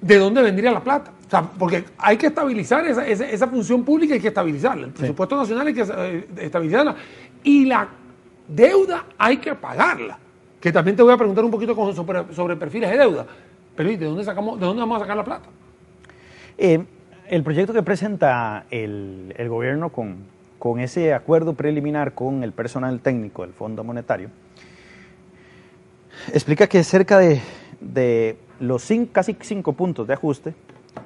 [0.00, 1.12] ¿de dónde vendría la plata?
[1.26, 4.86] O sea, porque hay que estabilizar esa, esa, función pública, hay que estabilizarla.
[4.86, 6.94] El presupuesto nacional hay que eh, estabilizarla.
[7.42, 7.88] Y la
[8.46, 10.18] deuda hay que pagarla.
[10.60, 13.26] Que también te voy a preguntar un poquito sobre, perfiles de deuda.
[13.74, 15.48] Pero ¿y de dónde, sacamos, de dónde vamos a sacar la plata?
[16.56, 16.82] Eh,
[17.28, 20.16] el proyecto que presenta el, el gobierno con,
[20.66, 24.30] con ese acuerdo preliminar con el personal técnico del Fondo Monetario,
[26.32, 27.40] explica que cerca de,
[27.80, 30.54] de los casi cinco puntos de ajuste,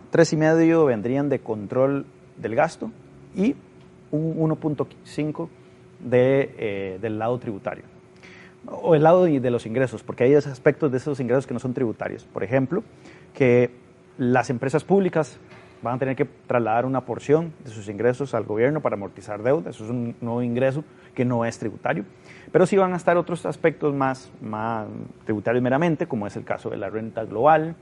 [0.08, 2.06] tres y medio vendrían de control
[2.38, 2.90] del gasto
[3.36, 3.54] y
[4.10, 5.48] un 1.5
[6.08, 7.84] de, eh, del lado tributario
[8.64, 11.74] o el lado de los ingresos, porque hay aspectos de esos ingresos que no son
[11.74, 12.24] tributarios.
[12.24, 12.82] Por ejemplo,
[13.34, 13.70] que
[14.16, 15.38] las empresas públicas
[15.82, 19.70] van a tener que trasladar una porción de sus ingresos al gobierno para amortizar deuda,
[19.70, 22.04] eso es un nuevo ingreso que no es tributario,
[22.52, 24.86] pero sí van a estar otros aspectos más, más
[25.24, 27.74] tributarios meramente, como es el caso de la renta global,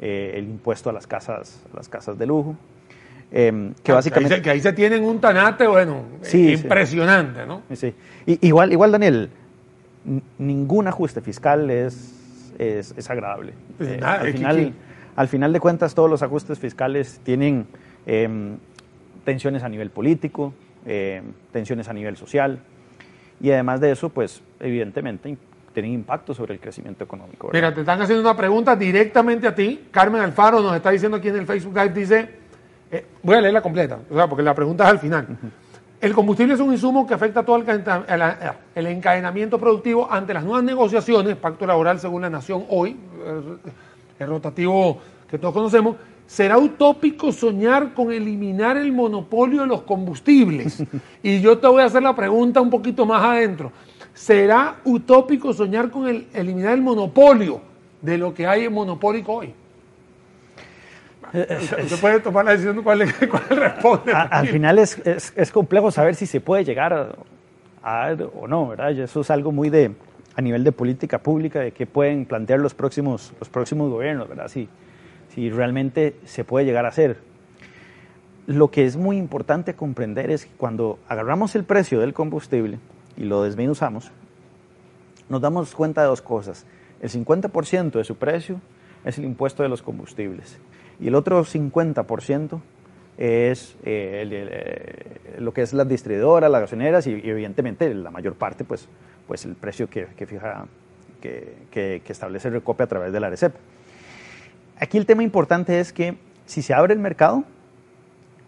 [0.00, 2.56] eh, el impuesto a las casas, las casas de lujo,
[3.30, 4.42] em, que ah, básicamente...
[4.42, 7.62] Que ahí, se, tienen un tanate, bueno, impresionante, ¿no?
[7.72, 7.94] Sí,
[8.26, 9.30] igual, igual, Daniel,
[10.38, 12.12] ningún ajuste fiscal es,
[12.58, 13.52] es, agradable.
[13.78, 14.74] Pues eh, al final
[15.16, 17.66] al final de cuentas todos los ajustes fiscales tienen
[18.06, 18.56] em,
[19.24, 20.52] tensiones a nivel político,
[20.86, 22.58] em, tensiones a nivel social
[23.40, 25.36] y además de eso, pues evidentemente
[25.72, 27.50] tienen impacto sobre el crecimiento económico.
[27.52, 29.88] Mira, te están haciendo una pregunta directamente a ti.
[29.90, 32.28] Carmen Alfaro nos está diciendo aquí en el Facebook Live, dice,
[32.90, 35.26] eh, voy a leerla completa, o sea, porque la pregunta es al final.
[36.00, 41.34] El combustible es un insumo que afecta todo el, encadenamiento productivo ante las nuevas negociaciones,
[41.36, 42.96] pacto laboral según la Nación hoy,
[44.18, 44.98] el rotativo
[45.28, 45.96] que todos conocemos,
[46.26, 50.82] será utópico soñar con eliminar el monopolio de los combustibles.
[51.22, 53.72] Y yo te voy a hacer la pregunta un poquito más adentro.
[54.12, 57.60] ¿Será utópico soñar con el, eliminar el monopolio
[58.00, 59.54] de lo que hay en monopólico hoy?
[61.32, 63.00] Usted puede tomar la decisión cuál,
[63.50, 64.12] responde.
[64.12, 67.08] al final es, es, complejo saber si se puede llegar a,
[67.82, 68.92] a, o no, ¿verdad?
[68.92, 69.90] Eso es algo muy de,
[70.36, 74.48] a nivel de política pública de qué pueden plantear los próximos, los próximos gobiernos, ¿verdad?
[74.48, 74.68] Si,
[75.34, 77.18] si realmente se puede llegar a hacer.
[78.46, 82.78] Lo que es muy importante comprender es que cuando agarramos el precio del combustible
[83.16, 84.10] y lo desmenuzamos,
[85.28, 86.66] nos damos cuenta de dos cosas.
[87.00, 88.60] El 50% de su precio
[89.04, 90.58] es el impuesto de los combustibles
[91.00, 92.60] y el otro 50%
[93.16, 98.64] es eh, eh, lo que es las distribuidoras, las gasolineras y, evidentemente la mayor parte
[98.64, 98.88] pues
[99.26, 100.66] pues el precio que, fija,
[101.20, 103.54] que, establece el Recope a través de la ARECEP.
[104.78, 107.44] Aquí el tema importante es que si se abre el mercado,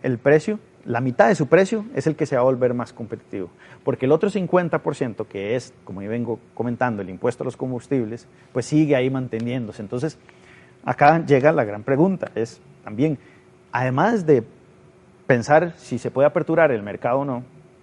[0.02, 2.92] el precio, la mitad de su precio es el que se va a volver más
[2.92, 3.50] competitivo,
[3.84, 8.26] porque el otro 50% que es, como yo vengo comentando, el impuesto a los combustibles,
[8.52, 9.82] pues sigue ahí manteniéndose.
[9.82, 10.18] Entonces,
[10.84, 13.18] acá llega la gran pregunta, es también,
[13.72, 14.44] además de
[15.26, 17.42] pensar si se puede aperturar el mercado o no,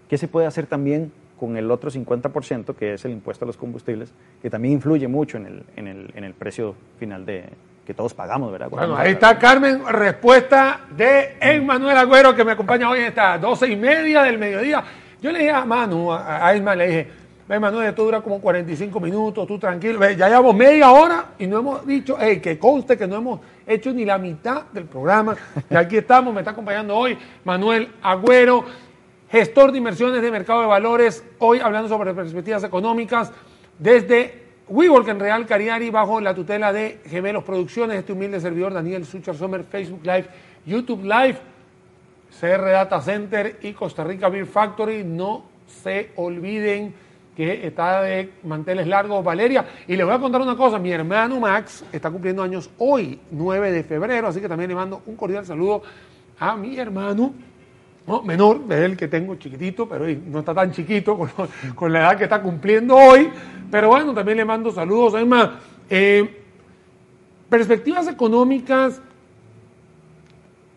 [0.10, 1.12] ¿qué se puede hacer también
[1.44, 5.36] con el otro 50% que es el impuesto a los combustibles, que también influye mucho
[5.36, 7.50] en el, en el, en el precio final de,
[7.86, 8.70] que todos pagamos, ¿verdad?
[8.70, 13.68] Bueno, ahí está Carmen, respuesta de Emmanuel Agüero, que me acompaña hoy en esta doce
[13.68, 14.86] y media del mediodía.
[15.22, 17.08] Yo le dije a Manu, a, a le dije,
[17.50, 21.60] ve Manuel, esto dura como 45 minutos, tú tranquilo, ya llevamos media hora y no
[21.60, 25.36] hemos dicho, hey, que conste que no hemos hecho ni la mitad del programa.
[25.70, 28.64] Y aquí estamos, me está acompañando hoy Manuel Agüero
[29.34, 33.32] gestor de inversiones de mercado de valores, hoy hablando sobre perspectivas económicas
[33.80, 39.08] desde WeWork en Real Cariari bajo la tutela de Gemelos Producciones, este humilde servidor Daniel
[39.08, 40.28] Sucher Sommer, Facebook Live,
[40.68, 41.40] YouTube Live,
[42.40, 45.04] CR Data Center y Costa Rica Beer Factory.
[45.04, 46.94] No se olviden
[47.36, 49.66] que está de manteles largos Valeria.
[49.88, 53.72] Y les voy a contar una cosa, mi hermano Max está cumpliendo años hoy, 9
[53.72, 55.82] de febrero, así que también le mando un cordial saludo
[56.38, 57.34] a mi hermano
[58.08, 58.22] ¿no?
[58.22, 61.18] menor, es el que tengo chiquitito, pero no está tan chiquito
[61.76, 63.30] con, la edad que está cumpliendo hoy.
[63.72, 65.16] Pero bueno, también le mando saludos.
[65.16, 65.52] Además,
[65.90, 66.44] eh,
[67.50, 69.02] perspectivas económicas,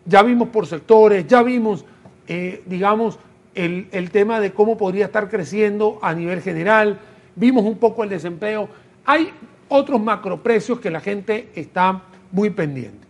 [0.05, 1.85] ya vimos por sectores, ya vimos,
[2.27, 3.19] eh, digamos,
[3.53, 6.99] el, el tema de cómo podría estar creciendo a nivel general,
[7.35, 8.69] vimos un poco el desempleo.
[9.05, 9.31] Hay
[9.67, 13.05] otros macroprecios que la gente está muy pendiente.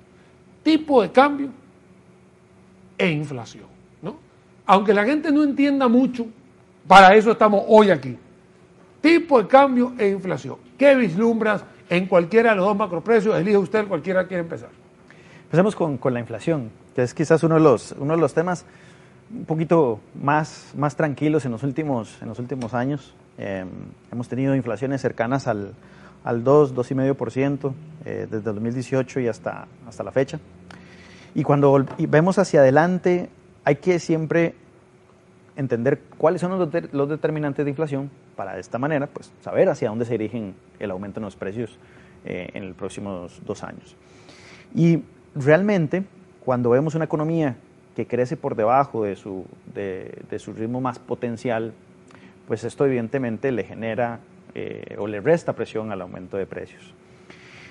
[0.64, 1.50] Tipo de cambio
[2.98, 3.67] e inflación
[4.68, 6.28] aunque la gente no entienda mucho,
[6.88, 8.18] para eso estamos hoy aquí.
[9.02, 10.58] Tipo de cambio e inflación.
[10.78, 13.36] ¿Qué vislumbras en cualquiera de los dos macroprecios?
[13.36, 14.70] Elige usted, cualquiera quiere empezar.
[15.46, 18.66] Empecemos con, la inflación, que es quizás uno de los, uno de los temas
[19.32, 23.16] un poquito más, más tranquilos en los últimos, en los últimos años.
[23.38, 23.68] Em,
[24.12, 25.74] hemos tenido inflaciones cercanas al
[26.28, 30.40] al 2, 2,5% eh, desde el 2018 y hasta, hasta la fecha.
[31.34, 33.30] Y cuando vemos hacia adelante,
[33.68, 34.56] hay que siempre
[35.58, 40.06] entender cuáles son los, determinantes de inflación para de esta manera pues, saber hacia dónde
[40.06, 41.78] se dirigen el aumento en los precios
[42.24, 43.98] eh, en los próximos dos años.
[44.74, 45.04] Y
[45.36, 46.06] realmente,
[46.46, 47.58] cuando vemos una economía
[47.94, 49.44] que crece por debajo de su,
[49.76, 51.74] de su ritmo más potencial,
[52.48, 54.22] pues esto evidentemente le genera
[54.56, 56.94] eh, o le resta presión al aumento de precios.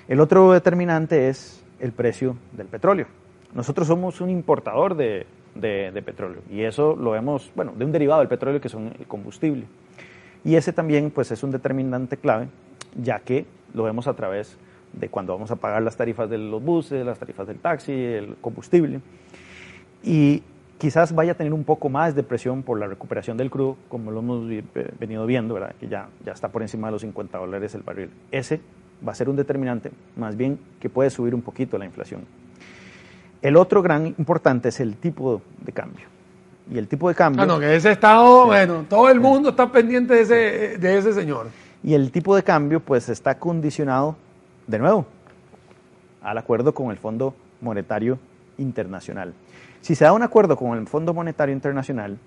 [0.07, 3.07] El otro determinante es el precio del petróleo.
[3.55, 5.25] Nosotros somos un importador de,
[5.59, 9.05] de, petróleo y eso lo vemos, bueno, de un derivado del petróleo que son el
[9.07, 9.65] combustible.
[10.43, 12.47] Y ese también pues es un determinante clave,
[12.95, 14.57] ya que lo vemos a través
[14.93, 18.35] de cuando vamos a pagar las tarifas de los buses, las tarifas del taxi, el
[18.39, 19.01] combustible.
[20.03, 20.43] Y
[20.77, 24.11] quizás vaya a tener un poco más de presión por la recuperación del crudo, como
[24.11, 24.47] lo hemos
[24.99, 25.75] venido viendo, ¿verdad?
[25.79, 28.09] que ya, ya está por encima de los 50 dólares el barril.
[28.31, 28.61] Ese
[29.05, 32.21] va a ser un determinante, más bien que puede subir un poquito la inflación.
[33.41, 36.05] El otro gran importante es el tipo de cambio.
[36.69, 37.43] Y el tipo de cambio...
[37.43, 41.13] Ah, no, que ese estado, bueno, todo el mundo está pendiente de ese, de ese
[41.13, 41.47] señor.
[41.83, 44.17] Y el tipo de cambio, pues, está condicionado,
[44.65, 45.05] de nuevo,
[46.21, 48.19] al acuerdo con el Fondo Monetario
[48.57, 49.33] Internacional.
[49.81, 52.17] Si se da un acuerdo con el Fondo Monetario Internacional,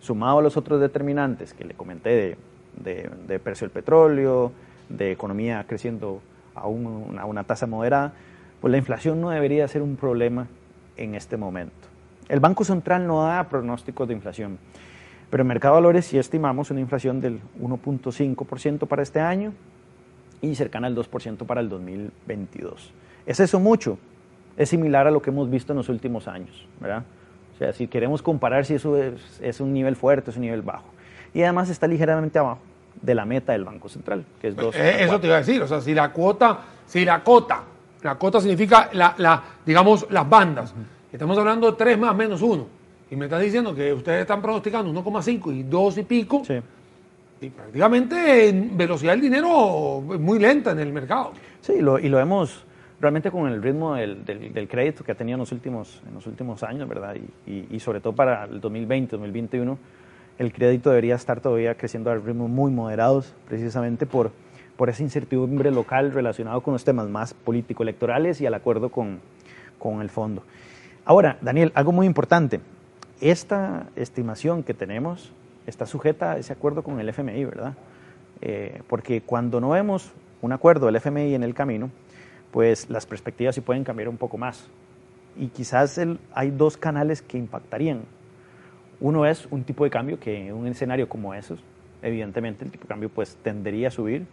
[0.00, 2.36] sumado a los otros determinantes que le comenté
[2.84, 4.52] de, de, precio del petróleo,
[4.88, 6.20] de economía creciendo
[6.54, 8.12] a, a una tasa moderada,
[8.60, 10.48] pues la inflación no debería ser un problema
[10.96, 11.88] en este momento.
[12.28, 14.58] El Banco Central no da pronósticos de inflación,
[15.30, 19.52] pero en Mercado de Valores sí estimamos una inflación del 1.5% para este año
[20.40, 22.92] y cercana al 2% para el 2022.
[23.26, 23.98] ¿Es eso mucho?
[24.56, 27.04] Es similar a lo que hemos visto en los últimos años, ¿verdad?
[27.54, 30.62] O sea, si queremos comparar si eso es, es un nivel fuerte, es un nivel
[30.62, 30.86] bajo.
[31.34, 32.60] Y además está ligeramente abajo
[33.00, 34.74] de la meta del Banco Central, que es 2.
[34.76, 37.62] Eh, eso te iba a decir, o sea, si la cuota, si la cota
[38.02, 40.74] la cota significa, la, digamos, las bandas.
[41.12, 42.66] Estamos hablando de 3 más menos 1.
[43.10, 46.42] Y me estás diciendo que ustedes están pronosticando 1,5 y 2 y pico.
[46.44, 46.60] Sí.
[47.40, 51.32] Y prácticamente en velocidad del dinero muy lenta en el mercado.
[51.60, 52.64] Sí, y lo, y lo vemos
[53.00, 56.26] realmente con el ritmo del, del, crédito que ha tenido en los últimos, en los
[56.26, 57.16] últimos años, ¿verdad?
[57.46, 59.78] Y, y, sobre todo para el 2020, 2021,
[60.38, 64.32] el crédito debería estar todavía creciendo a ritmos muy moderados, precisamente por
[64.78, 69.18] por esa incertidumbre local relacionado con los temas más político-electorales y al acuerdo con,
[69.76, 70.44] con el fondo.
[71.04, 72.60] Ahora, Daniel, algo muy importante.
[73.20, 75.32] Esta estimación que tenemos
[75.66, 77.74] está sujeta a ese acuerdo con el FMI, ¿verdad?
[78.40, 80.12] Eh, porque cuando no vemos
[80.42, 81.90] un acuerdo del FMI en el camino,
[82.52, 84.68] pues las perspectivas sí pueden cambiar un poco más.
[85.36, 86.00] Y quizás
[86.32, 88.02] hay dos canales que impactarían.
[89.00, 91.58] Uno es un tipo de cambio que en un escenario como esos,
[92.00, 94.24] evidentemente el tipo de cambio pues tendería a subir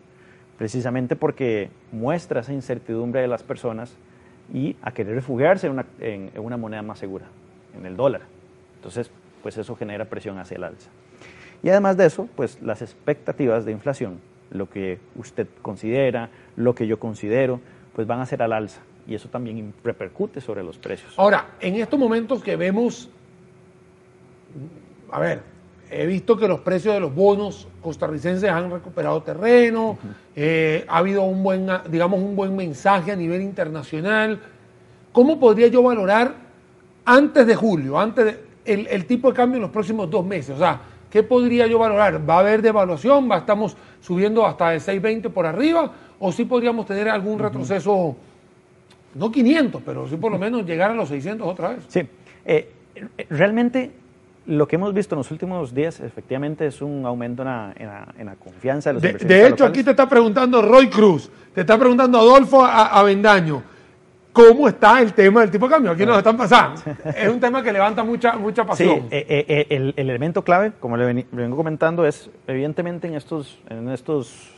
[0.58, 3.96] precisamente porque muestra esa incertidumbre de las personas
[4.54, 7.26] y a querer refugiarse en una, en, una moneda más segura,
[7.78, 8.22] en el dólar.
[8.78, 9.10] Entonces,
[9.42, 10.90] pues eso genera presión hacia el alza.
[11.64, 14.20] Y además de eso, pues las expectativas de inflación,
[14.52, 17.60] lo que usted considera, lo que yo considero,
[17.96, 18.82] pues van a ser al alza.
[19.08, 21.14] Y eso también repercute sobre los precios.
[21.18, 23.10] Ahora, en estos momentos que vemos,
[25.12, 25.42] a ver,
[25.90, 29.98] he visto que los precios de los bonos costarricenses han recuperado terreno,
[30.36, 34.40] eh, ha habido un buen, digamos, un buen mensaje a nivel internacional.
[35.12, 36.34] ¿Cómo podría yo valorar
[37.06, 40.56] antes de julio, antes de, el, tipo de cambio en los próximos dos meses?
[40.56, 42.28] O sea, ¿qué podría yo valorar?
[42.28, 43.30] ¿Va a haber devaluación?
[43.30, 45.92] ¿Va, ¿Estamos subiendo hasta el 620 por arriba?
[46.20, 48.16] ¿O sí podríamos tener algún retroceso,
[49.14, 51.86] no 500, pero sí por lo menos llegar a los 600 otra vez?
[51.88, 52.02] Sí.
[52.46, 52.72] Eh,
[53.30, 53.92] realmente
[54.48, 58.90] lo que hemos visto en los últimos días, efectivamente, es un aumento en la, confianza
[58.90, 62.64] de los De, de hecho, aquí te está preguntando Roy Cruz, te está preguntando Adolfo
[62.64, 63.64] Avendaño,
[64.32, 65.92] ¿cómo está el tema del tipo de cambio?
[65.92, 66.82] Aquí nos están pasando.
[67.06, 69.02] es un tema que levanta mucha, mucha pasión.
[69.02, 73.60] Sí, eh, eh, eh, el, elemento clave, como le, vengo comentando, es evidentemente en estos,
[73.70, 74.52] en estos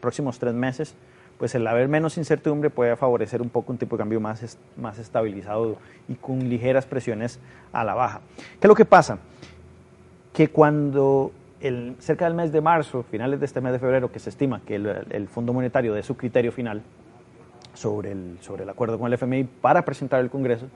[0.00, 0.94] próximos tres meses,
[1.38, 4.98] pues el haber menos incertidumbre puede favorecer un poco un tipo de cambio más, más
[4.98, 5.76] estabilizado
[6.08, 7.38] y con ligeras presiones
[7.72, 8.20] a la baja.
[8.36, 9.18] ¿Qué es lo que pasa?
[10.32, 14.18] Que cuando el, cerca del mes de marzo, finales de este mes de febrero, que
[14.18, 16.82] se estima que el, Fondo Monetario dé su criterio final
[17.72, 20.66] sobre el, sobre el acuerdo con el FMI para presentar al Congreso,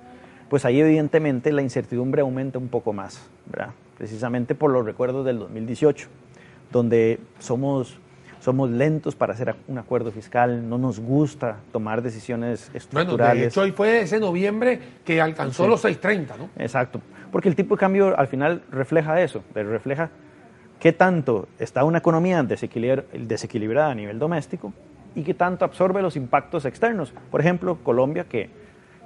[0.49, 3.27] pues ahí evidentemente la incertidumbre aumenta un poco más,
[3.99, 6.09] precisamente por los recuerdos del 2018,
[6.71, 7.99] donde somos
[8.43, 13.19] somos lentos para hacer un acuerdo fiscal, no nos gusta tomar decisiones estructurales.
[13.19, 16.51] Bueno, de hecho, hoy fue ese noviembre que alcanzó los 6.30, ¿no?
[16.57, 20.11] Exacto, porque el tipo de cambio al final refleja eso, refleja
[20.81, 24.73] qué tanto está una economía desequilibrada a nivel doméstico
[25.15, 27.15] y qué tanto absorbe los impactos externos.
[27.31, 28.51] Por ejemplo, Colombia, que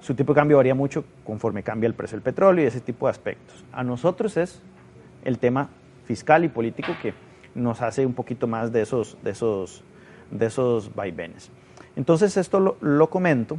[0.00, 3.06] su tipo de cambio varía mucho conforme cambia el precio del petróleo y ese tipo
[3.06, 3.66] de aspectos.
[3.70, 4.62] A nosotros es
[5.24, 5.68] el tema
[6.06, 7.25] fiscal y político que
[7.56, 9.82] nos hace un poquito más de esos, de esos,
[10.30, 11.50] de esos vaivenes.
[11.96, 13.56] Entonces esto lo, comento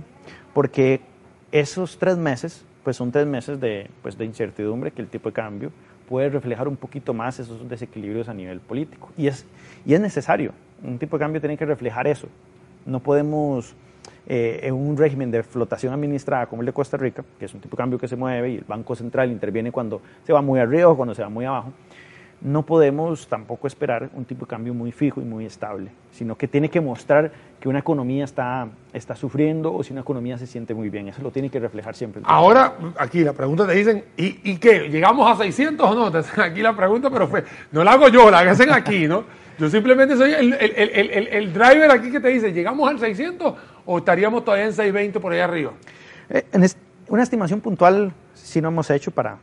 [0.54, 1.02] porque
[1.52, 5.34] esos tres meses, pues son tres meses de, pues de incertidumbre que el tipo de
[5.34, 5.72] cambio
[6.08, 9.10] puede reflejar un poquito más esos desequilibrios a nivel político.
[9.18, 9.46] Y es,
[9.86, 12.28] y es necesario, un tipo de cambio tiene que reflejar eso.
[12.86, 13.74] No podemos,
[14.28, 17.60] eh, en un régimen de flotación administrada como el de Costa Rica, que es un
[17.60, 20.60] tipo de cambio que se mueve y el Banco Central interviene cuando se va muy
[20.60, 21.74] arriba o cuando se va muy abajo,
[22.42, 26.48] no podemos tampoco esperar un tipo de cambio muy fijo y muy estable, sino que
[26.48, 30.74] tiene que mostrar que una economía está, está sufriendo o si una economía se siente
[30.74, 31.08] muy bien.
[31.08, 32.22] Eso lo tiene que reflejar siempre.
[32.26, 34.88] Ahora, aquí la pregunta te dicen, ¿y, y qué?
[34.90, 36.12] ¿Llegamos a 600 o no?
[36.12, 39.24] Te hacen aquí la pregunta, pero fue, no la hago yo, la hacen aquí, ¿no?
[39.58, 43.56] Yo simplemente soy el, el, el, el, driver aquí que te dice, ¿llegamos al 600
[43.88, 45.72] o estaríamos todavía en 620 por allá arriba?
[46.30, 46.64] Eh, en
[47.08, 49.40] una estimación puntual sí no hemos hecho para,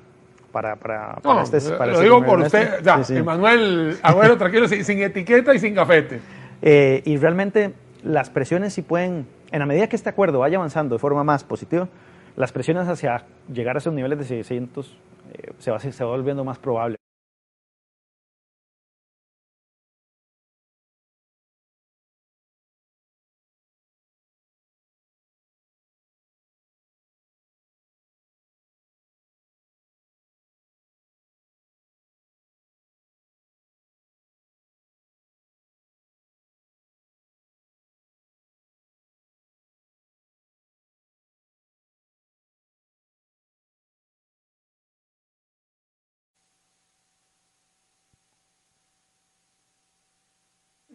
[0.55, 5.53] para, para, para este, para Lo digo por usted, ya, Emanuel Agüero, tranquilo, sin, etiqueta
[5.53, 6.21] y sin cafete.
[6.63, 7.75] Eh, y realmente
[8.05, 11.43] las presiones si pueden, en la medida que este acuerdo vaya avanzando de forma más
[11.43, 11.89] positiva,
[12.37, 14.97] las presiones hacia llegar a esos niveles de 600
[15.33, 16.99] eh, se, va, se va volviendo más probable.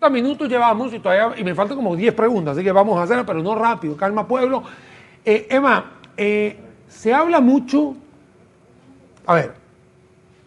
[0.07, 3.25] Minutos llevamos y todavía y me faltan como 10 preguntas, así que vamos a hacerlas,
[3.25, 3.97] pero no rápido.
[3.97, 4.63] Calma, pueblo.
[5.25, 7.95] Eh, Emma, eh, se habla mucho,
[9.25, 9.53] a ver,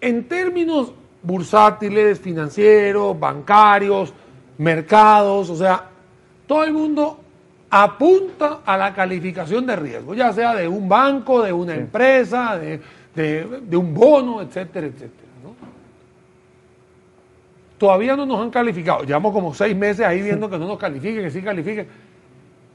[0.01, 4.15] en términos bursátiles, financieros, bancarios,
[4.59, 5.85] mercados, o sea,
[6.47, 7.19] todo el mundo
[7.69, 12.81] apunta a la calificación de riesgo, ya sea de un banco, de una empresa, de,
[13.15, 15.22] de un bono, etcétera, etcétera
[17.83, 19.03] todavía no nos han calificado.
[19.03, 21.89] Llevamos como seis meses ahí viendo que no nos califiquen, que sí califiquen.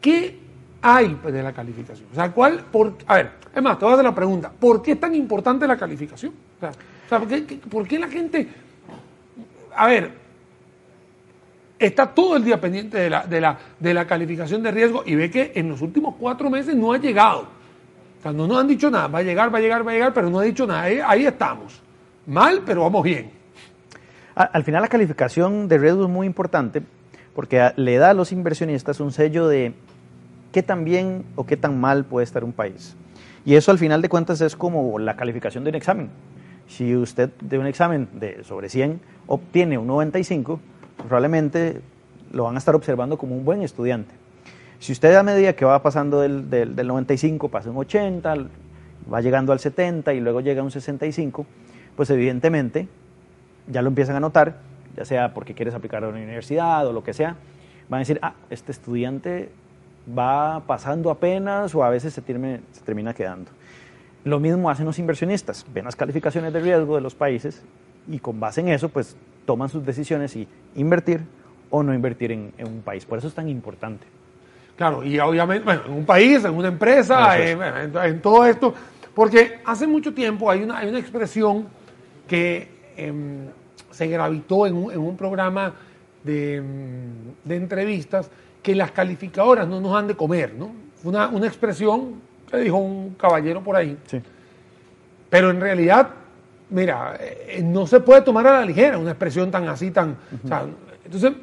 [0.02, 0.38] ¿Qué
[0.82, 2.10] hay de la calificación?
[2.12, 2.66] O sea, ¿cuál?
[2.70, 4.52] Por, a ver, es más, te voy a hacer la pregunta.
[4.52, 6.34] ¿Por qué es tan importante la calificación?
[6.58, 7.20] O sea,
[7.70, 8.50] ¿por, qué, la gente...
[9.78, 10.12] A ver,
[11.80, 15.16] está todo el día pendiente de la, de, la, de la calificación de riesgo y
[15.16, 17.48] ve que en los últimos cuatro meses no ha llegado.
[18.20, 19.08] O sea, no nos han dicho nada.
[19.08, 20.84] Va a llegar, va a llegar, va a llegar, pero no ha dicho nada.
[20.84, 21.82] ahí estamos.
[22.26, 23.37] Mal, pero vamos bien.
[24.38, 26.84] Al final la calificación de riesgo es muy importante
[27.34, 29.74] porque le da a los inversionistas un sello de
[30.52, 32.96] qué tan bien o qué tan mal puede estar un país.
[33.46, 36.10] Y eso al final de cuentas es como la calificación de un examen.
[36.68, 40.60] Si usted de un examen de sobre 100 obtiene un 95,
[40.98, 41.82] probablemente
[42.32, 44.14] lo van a estar observando como un buen estudiante.
[44.78, 48.36] Si usted a medida que va pasando del, del, del 95 pasa un 80,
[49.12, 51.44] va llegando al 70 y luego llega a un 65,
[51.96, 52.88] pues evidentemente
[53.68, 54.58] ya lo empiezan a notar,
[54.96, 57.36] ya sea porque quieres aplicar a una universidad o lo que sea,
[57.90, 59.50] van a decir, ah, este estudiante
[60.18, 63.52] va pasando apenas o a veces se, se termina quedando.
[64.24, 67.62] Lo mismo hacen los inversionistas, ven las calificaciones de riesgo de los países
[68.10, 69.16] y con base en eso, pues
[69.46, 71.22] toman sus decisiones y invertir
[71.70, 73.06] o no invertir en, un país.
[73.06, 74.06] Por eso es tan importante.
[74.76, 77.58] Claro, y obviamente, bueno, en un país, en una empresa, eh,
[78.04, 78.74] en, todo esto,
[79.16, 81.68] porque hace mucho tiempo hay una, hay una expresión
[82.28, 83.46] que Em,
[83.92, 85.74] se gravitó en un, programa
[86.24, 86.62] de,
[87.48, 88.30] entrevistas
[88.62, 90.72] que las calificadoras no nos han de comer, ¿no?
[91.04, 92.16] Una, expresión
[92.50, 93.98] que dijo un caballero por ahí.
[94.08, 94.20] Sí.
[95.30, 96.10] Pero en realidad,
[96.72, 100.18] mira, eh, no se puede tomar a la ligera una expresión tan así, tan...
[101.06, 101.34] entonces,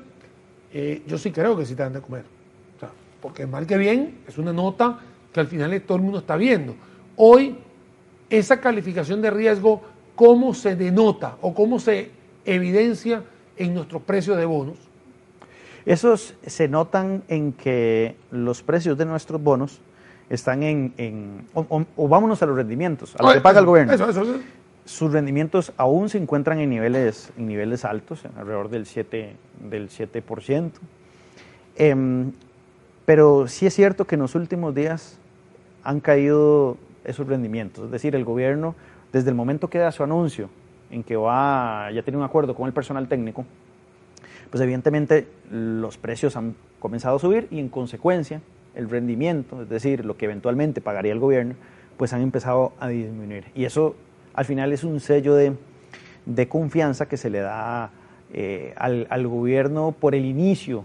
[0.72, 2.24] eh, yo sí creo que sí te han de comer.
[3.20, 4.98] porque mal que bien, es una nota
[5.32, 6.74] que al final todo el mundo está viendo.
[7.16, 7.56] Hoy,
[8.28, 12.10] esa calificación de riesgo cómo se denota o cómo se
[12.44, 13.22] evidencia
[13.56, 14.76] en nuestros precios de bonos?
[15.86, 19.80] Esos se notan en que los precios de nuestros bonos
[20.30, 23.94] están en, o, vámonos a los rendimientos, a lo que paga el gobierno.
[24.86, 29.32] Sus rendimientos aún se encuentran en niveles, en niveles altos, alrededor del 7%.
[29.70, 30.70] Del 7%.
[31.76, 32.32] Em,
[33.06, 35.18] pero sí es cierto que en los últimos días
[35.84, 38.74] han caído esos rendimientos, es decir, el gobierno
[39.14, 40.50] desde el momento que da su anuncio
[40.90, 43.44] en que va, ya tiene un acuerdo con el personal técnico,
[44.50, 48.40] pues evidentemente los precios han comenzado a subir y en consecuencia
[48.74, 51.54] el rendimiento, es decir, lo que eventualmente pagaría el gobierno,
[51.96, 53.44] pues han empezado a disminuir.
[53.54, 53.94] Y eso
[54.34, 55.52] al final es un sello de,
[56.26, 57.90] de confianza que se le da
[58.32, 60.84] eh, al, al, gobierno por el inicio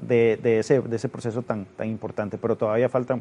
[0.00, 3.18] de, de, ese, de ese proceso tan, tan importante, pero todavía falta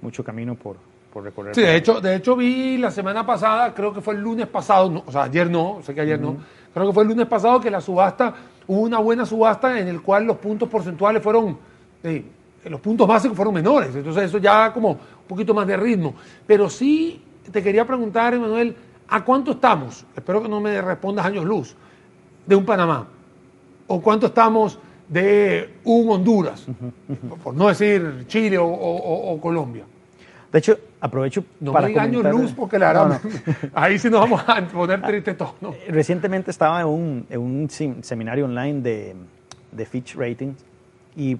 [0.00, 0.76] mucho camino por,
[1.14, 1.54] por recorrer.
[1.54, 4.90] Sí, de hecho, de hecho vi la semana pasada, creo que fue el lunes pasado,
[4.90, 6.36] no, o sea, ayer no, sé que ayer no,
[6.74, 8.34] creo que fue el lunes pasado que la subasta,
[8.66, 11.56] hubo una buena subasta en el cual los puntos porcentuales fueron,
[12.02, 12.24] eh,
[12.64, 16.14] los puntos básicos fueron menores, entonces eso ya como un poquito más de ritmo.
[16.44, 18.74] Pero sí te quería preguntar, Emanuel,
[19.08, 20.04] ¿a cuánto estamos?
[20.16, 21.76] Espero que no me respondas años luz,
[22.44, 23.06] de un Panamá.
[23.86, 26.66] ¿O cuánto estamos de un Honduras?
[27.44, 29.84] Por no decir Chile o, o, o Colombia.
[30.50, 33.70] De hecho, aprovecho no para me años luz porque la verdad, no, no.
[33.74, 35.36] ahí sí nos vamos a poner triste.
[35.60, 35.74] ¿no?
[35.86, 39.14] Recientemente estaba en un, en un seminario online de,
[39.70, 40.64] de Fitch Ratings
[41.14, 41.36] y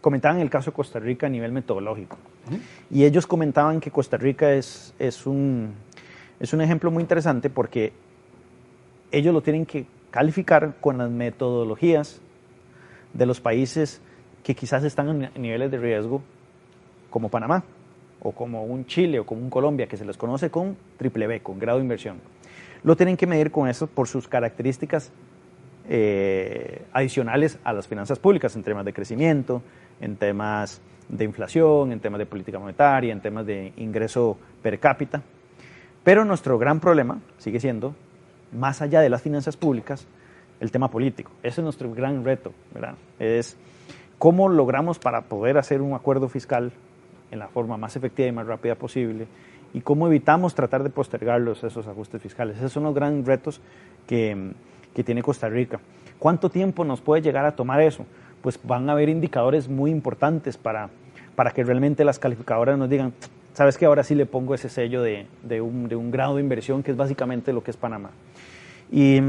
[0.00, 2.16] comentaban el caso de Costa Rica a nivel metodológico.
[2.48, 2.60] Uh -huh.
[2.90, 5.74] Y ellos comentaban que Costa Rica es, es, un,
[6.40, 7.92] es un ejemplo muy interesante porque
[9.12, 12.18] ellos lo tienen que calificar con las metodologías
[13.12, 14.00] de los países
[14.42, 16.22] que quizás están en niveles de riesgo
[17.10, 17.62] como Panamá
[18.24, 21.40] o como un Chile o como un Colombia que se les conoce con triple B,
[21.40, 22.16] con grado de inversión.
[22.82, 25.12] Lo tienen que medir con eso por sus características
[25.88, 29.62] eh, adicionales a las finanzas públicas en temas de crecimiento,
[30.00, 35.22] en temas de inflación, en temas de política monetaria, en temas de ingreso per cápita.
[36.02, 37.94] Pero nuestro gran problema sigue siendo,
[38.52, 40.06] más allá de las finanzas públicas,
[40.60, 41.30] el tema político.
[41.42, 42.94] Ese es nuestro gran reto, ¿verdad?
[43.18, 43.56] Es
[44.18, 46.72] cómo logramos para poder hacer un acuerdo fiscal
[47.34, 49.26] en la forma más efectiva y más rápida posible
[49.74, 52.56] y cómo evitamos tratar de postergarlos esos ajustes fiscales.
[52.56, 53.60] Esos son los grandes retos
[54.06, 54.52] que,
[54.94, 55.80] que tiene Costa Rica.
[56.18, 58.06] ¿Cuánto tiempo nos puede llegar a tomar eso?
[58.40, 60.90] Pues van a haber indicadores muy importantes para,
[61.34, 63.12] para que realmente las calificadoras nos digan,
[63.52, 66.42] sabes que ahora sí le pongo ese sello de, de, un, de un grado de
[66.42, 68.10] inversión que es básicamente lo que es Panamá.
[68.92, 69.20] Y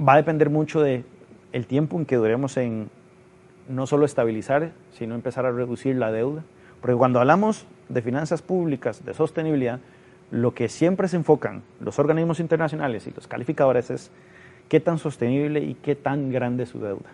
[0.00, 1.04] va a depender mucho de
[1.52, 2.90] el tiempo en que duremos en
[3.68, 6.44] no solo estabilizar, sino empezar a reducir la deuda.
[6.80, 9.80] Porque cuando hablamos de finanzas públicas, de sostenibilidad,
[10.30, 14.10] lo que siempre se enfocan los organismos internacionales y los calificadores es
[14.68, 17.10] qué tan sostenible y qué tan grande es su deuda.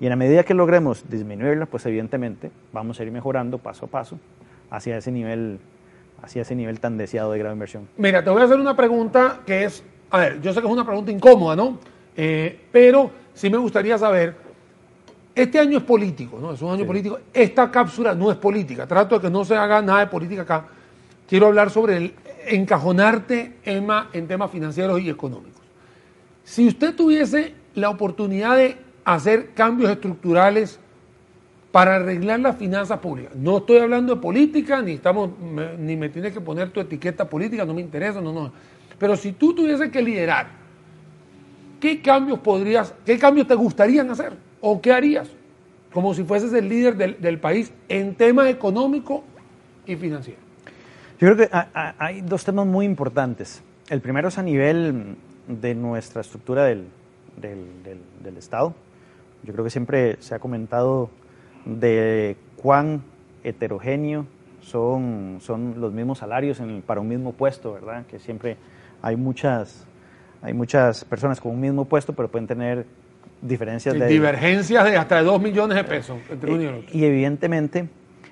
[0.00, 3.88] Y en la medida que logremos disminuirla, pues evidentemente vamos a ir mejorando paso a
[3.88, 4.18] paso
[4.70, 5.58] hacia ese nivel,
[6.22, 7.88] hacia ese nivel tan deseado de de inversión.
[7.96, 10.72] Mira, te voy a hacer una pregunta que es, a ver, yo sé que es
[10.72, 11.78] una pregunta incómoda, ¿no?
[12.16, 14.34] Eh, pero sí me gustaría saber,
[15.34, 16.52] este año es político, ¿no?
[16.52, 16.86] Es un año sí.
[16.86, 17.18] político.
[17.32, 18.86] Esta cápsula no es política.
[18.86, 20.66] Trato de que no se haga nada de política acá.
[21.26, 22.14] Quiero hablar sobre el
[22.46, 25.62] encajonarte, Emma, en temas financieros y económicos.
[26.44, 30.78] Si usted tuviese la oportunidad de hacer cambios estructurales
[31.70, 35.30] para arreglar las finanzas públicas, no estoy hablando de política, ni, estamos,
[35.78, 38.52] ni me tienes que poner tu etiqueta política, no me interesa, no, no.
[38.98, 40.61] Pero si tú tuvieses que liderar,
[41.82, 44.34] ¿qué cambios podrías, qué cambios te gustarían hacer?
[44.60, 45.28] ¿O qué harías?
[45.92, 49.24] Como si fueses el líder del, del país en temas económico
[49.84, 50.38] y financiero.
[51.18, 51.50] Yo creo que
[51.98, 53.62] hay dos temas muy importantes.
[53.90, 55.16] El primero es a nivel
[55.48, 56.86] de nuestra estructura del,
[57.36, 57.66] del,
[58.22, 58.74] del, Estado.
[59.42, 61.10] Yo creo que siempre se ha comentado
[61.64, 63.02] de cuán
[63.42, 64.26] heterogéneo
[64.60, 68.06] son, son los mismos salarios para un mismo puesto, ¿verdad?
[68.06, 68.56] Que siempre
[69.02, 69.84] hay muchas,
[70.42, 72.84] hay muchas personas con un mismo puesto, pero pueden tener
[73.40, 74.06] diferencias de...
[74.06, 76.82] Divergencias de hasta de 2 millones de pesos entre uno y otro.
[76.92, 77.88] Y evidentemente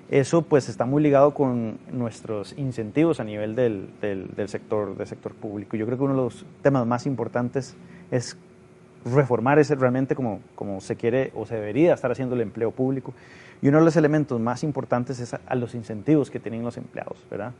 [0.09, 5.07] eso pues está muy ligado con nuestros incentivos a nivel del, del, del, sector, del
[5.07, 5.77] sector público.
[5.77, 7.75] Yo creo que uno de los temas más importantes
[8.11, 8.37] es
[9.05, 13.13] reformar ese realmente como, como se quiere o se debería estar haciendo el empleo público.
[13.61, 16.77] Y uno de los elementos más importantes es a, a los incentivos que tienen los
[16.77, 17.53] empleados, ¿verdad?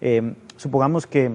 [0.00, 1.30] Eh, supongamos que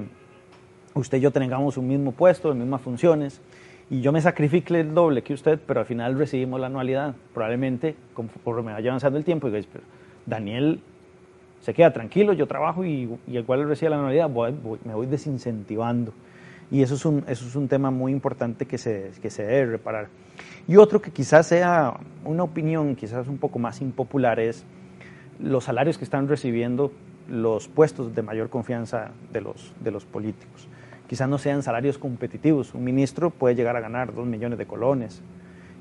[0.94, 3.42] usted y yo tengamos un mismo puesto, las mismas funciones,
[3.90, 7.14] y yo me sacrifique el doble que usted, pero al final recibimos la anualidad.
[7.34, 9.84] Probablemente, conforme vaya avanzando el tiempo, digáis, pero
[10.26, 10.80] Daniel
[11.60, 16.14] se queda tranquilo, yo trabajo y, y el cual recibe la anualidad, me voy desincentivando.
[16.72, 19.74] Y eso es un, eso es un tema muy importante que se, que se debe
[19.74, 20.08] reparar.
[20.68, 24.64] Y otro que quizás sea una opinión quizás un poco más impopular es
[25.38, 26.94] los salarios que están recibiendo
[27.28, 30.70] los puestos de mayor confianza de los, de los políticos.
[31.12, 32.74] Quizás no sean salarios competitivos.
[32.74, 35.22] Un ministro puede llegar a ganar dos millones de colones.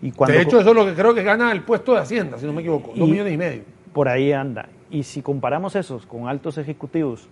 [0.02, 2.36] Y cuando, de hecho, eso es lo que creo que gana el puesto de Hacienda,
[2.36, 3.62] si no me equivoco, dos millones y medio.
[3.92, 4.68] Por ahí anda.
[4.90, 7.28] Y si comparamos esos con altos ejecutivos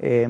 [0.00, 0.26] eh,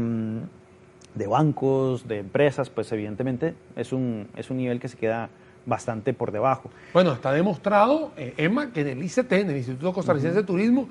[1.15, 5.31] de bancos, de empresas, pues evidentemente es un, es un nivel que se queda
[5.67, 6.69] bastante por debajo.
[6.93, 10.89] Bueno, está demostrado, eh, Emma, que en el ICT, en el Instituto Costarricense de Turismo,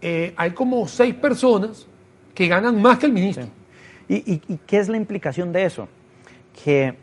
[0.00, 1.86] eh, hay como seis personas
[2.34, 3.57] que ganan más que el ministro.
[4.08, 5.88] ¿Y, qué es la implicación de eso?
[6.64, 6.94] Que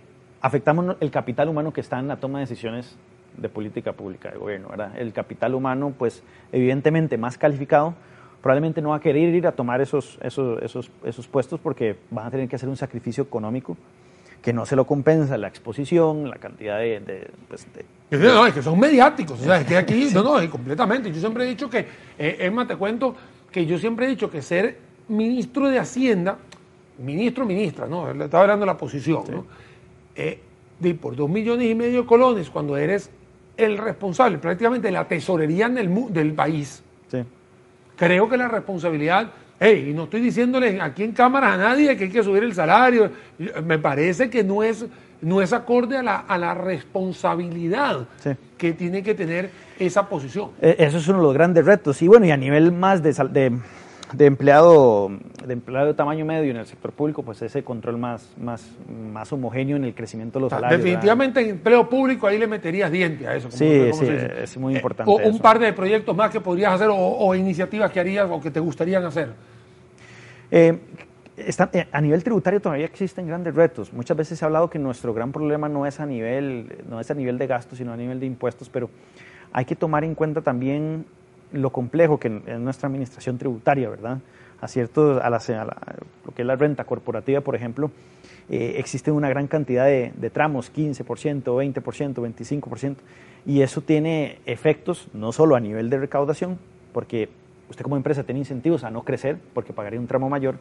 [0.42, 2.96] afectamos el capital humano que está en la toma de decisiones
[3.38, 4.70] de política pública de gobierno.
[4.70, 4.92] ¿verdad?
[4.98, 7.94] El capital humano, pues evidentemente más calificado,
[8.42, 12.28] probablemente no va a querer ir a tomar esos, esos, esos, esos puestos porque van
[12.28, 13.78] a tener que hacer un sacrificio económico
[14.46, 17.32] que no se lo compensa la exposición, la cantidad de...
[17.50, 17.66] pues,
[18.12, 21.12] No, es que son mediáticos, o sea, es que aquí, no, no, completamente.
[21.12, 21.80] Yo siempre he dicho que,
[22.20, 23.16] eh, Emma, te cuento
[23.52, 24.78] que yo siempre he dicho que ser
[25.08, 26.38] ministro de Hacienda,
[27.00, 28.14] ministro, ministra, ¿no?
[28.14, 29.46] Le estaba hablando de la posición, ¿no?
[30.16, 30.40] Eh,
[30.80, 33.10] de por dos millones y medio de colones, cuando eres
[33.58, 37.20] el responsable prácticamente de la tesorería del, del país, sí.
[37.96, 42.06] creo que la responsabilidad Hey, y no estoy diciéndole aquí en cámara a nadie que
[42.06, 43.10] hay que subir el salario.
[43.64, 44.86] Me parece que no es,
[45.22, 48.06] no es acorde a la, a la responsabilidad
[48.58, 50.52] que tiene que tener esa posición.
[50.62, 52.02] E, eso es uno de los grandes retos.
[52.02, 53.58] Y bueno, y a nivel más de, de,
[54.18, 55.12] de empleado
[55.46, 58.68] de empleado de tamaño medio en el sector público, pues ese control más, más,
[59.12, 60.82] más homogéneo en el crecimiento de los salarios.
[60.82, 63.52] Definitivamente en empleo público ahí le meterías diente a eso.
[63.52, 65.12] sí, sí, es muy eh, importante.
[65.12, 68.52] o un par de proyectos más que podrías hacer o, iniciativas que harías o que
[68.52, 69.30] te gustarían hacer.
[70.50, 70.80] Eh,
[71.38, 73.94] eh, a nivel tributario todavía existen grandes retos.
[73.94, 77.12] Muchas veces se ha hablado que nuestro gran problema no es a nivel, no es
[77.12, 78.90] a nivel de gastos, sino a nivel de impuestos, pero
[79.52, 81.06] hay que tomar en cuenta también
[81.52, 84.20] lo complejo que es nuestra administración tributaria, ¿verdad?
[84.62, 85.40] A cierto, a, la,
[86.26, 87.92] lo que es la renta corporativa, por ejemplo,
[88.50, 92.96] eh, existe una gran cantidad de, de tramos, 15%, 20%, 25%,
[93.46, 96.58] y eso tiene efectos no solo a nivel de recaudación,
[96.94, 97.30] porque
[97.70, 100.56] usted como empresa tiene incentivos a no crecer porque pagaría un tramo mayor,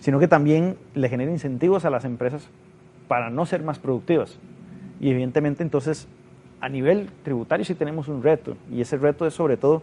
[0.00, 2.48] sino que también le genera incentivos a las empresas
[3.08, 4.38] para no ser más productivas.
[5.00, 6.08] Y evidentemente entonces
[6.60, 9.82] a nivel tributario sí tenemos un reto y ese reto es sobre todo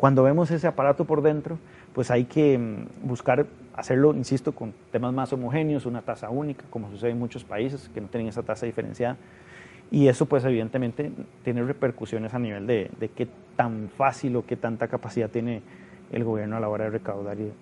[0.00, 1.58] cuando vemos ese aparato por dentro,
[1.92, 3.44] pues hay que mm, buscar
[3.76, 8.00] hacerlo, insisto, con temas más homogéneos, una tasa única, como sucede en muchos países que
[8.00, 9.18] no tienen esa tasa diferenciada.
[9.90, 11.12] Y eso pues evidentemente
[11.44, 15.60] tiene repercusiones a nivel de, de qué tan fácil o qué tanta capacidad tiene
[16.12, 17.52] el gobierno a la hora de recaudar y,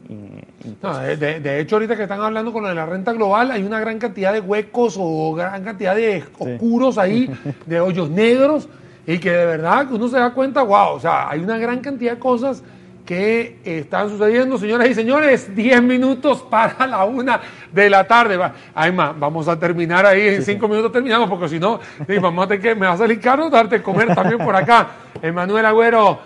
[1.18, 3.98] de, hecho, ahorita que están hablando con lo de la renta global, hay una gran
[3.98, 7.30] cantidad de huecos o gran cantidad de oscuros ahí,
[7.66, 8.68] de hoyos negros,
[9.06, 12.12] y que de verdad uno se da cuenta, wow, o sea, hay una gran cantidad
[12.12, 12.62] de cosas
[13.08, 17.40] que están sucediendo, señoras y señores, 10 minutos para la una
[17.72, 18.38] de la tarde.
[18.74, 21.80] Ayma, vamos a terminar ahí, en 5 minutos terminamos, porque si no,
[22.20, 24.88] vamos a tener que, me va a salir caro darte comer también por acá.
[25.22, 26.18] Emanuel Agüero,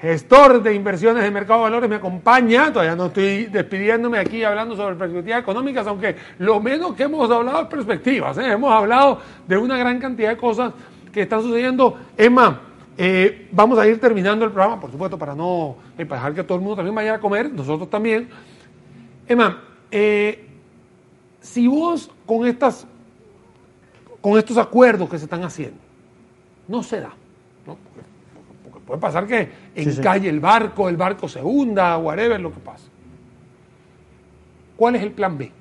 [0.00, 2.72] gestor de inversiones de mercado de valores, me acompaña.
[2.72, 7.62] Todavía no estoy despidiéndome aquí hablando sobre perspectivas económicas, aunque lo menos que hemos hablado
[7.62, 8.38] es perspectivas.
[8.38, 8.52] ¿eh?
[8.52, 10.72] Hemos hablado de una gran cantidad de cosas
[11.12, 11.98] que están sucediendo.
[12.16, 12.60] Emma,
[12.96, 16.58] eh, vamos a ir terminando el programa, por supuesto, para no eh, dejar que todo
[16.58, 18.28] el mundo también vaya a comer, nosotros también.
[19.26, 19.62] Emma,
[21.40, 22.86] si vos con, estas,
[24.20, 25.78] con estos acuerdos que se están haciendo,
[26.68, 27.12] no se da,
[27.66, 27.76] ¿no?
[28.88, 32.86] Puede pasar que encalle el barco, el barco se hunda, whatever, lo que pasa.
[34.78, 35.52] ¿Cuál es el plan B?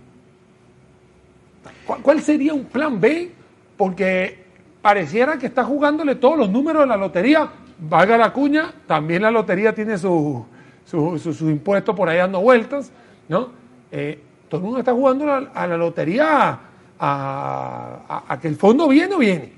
[2.02, 3.30] ¿Cuál sería un plan B?
[3.76, 4.46] Porque
[4.82, 7.50] pareciera que está jugándole todos los números de la lotería.
[7.78, 10.46] Valga la cuña, también la lotería tiene su,
[10.86, 12.94] su, impuesto por ahí dando vueltas,
[13.28, 13.50] ¿no?
[13.92, 16.60] Eh, todo el mundo está jugando a la lotería
[16.98, 19.52] a, que el fondo viene o viene.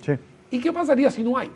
[0.50, 1.52] ¿Y qué pasaría si no hay?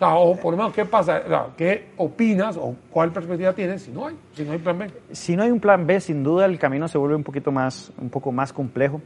[0.00, 1.22] O por lo menos, ¿qué pasa?
[1.56, 4.90] ¿Qué opinas o cuál perspectiva tienes si no hay, si no hay plan B?
[5.12, 7.92] Si no hay un plan B, sin duda el camino se vuelve un poquito más,
[8.00, 9.02] un poco más complejo.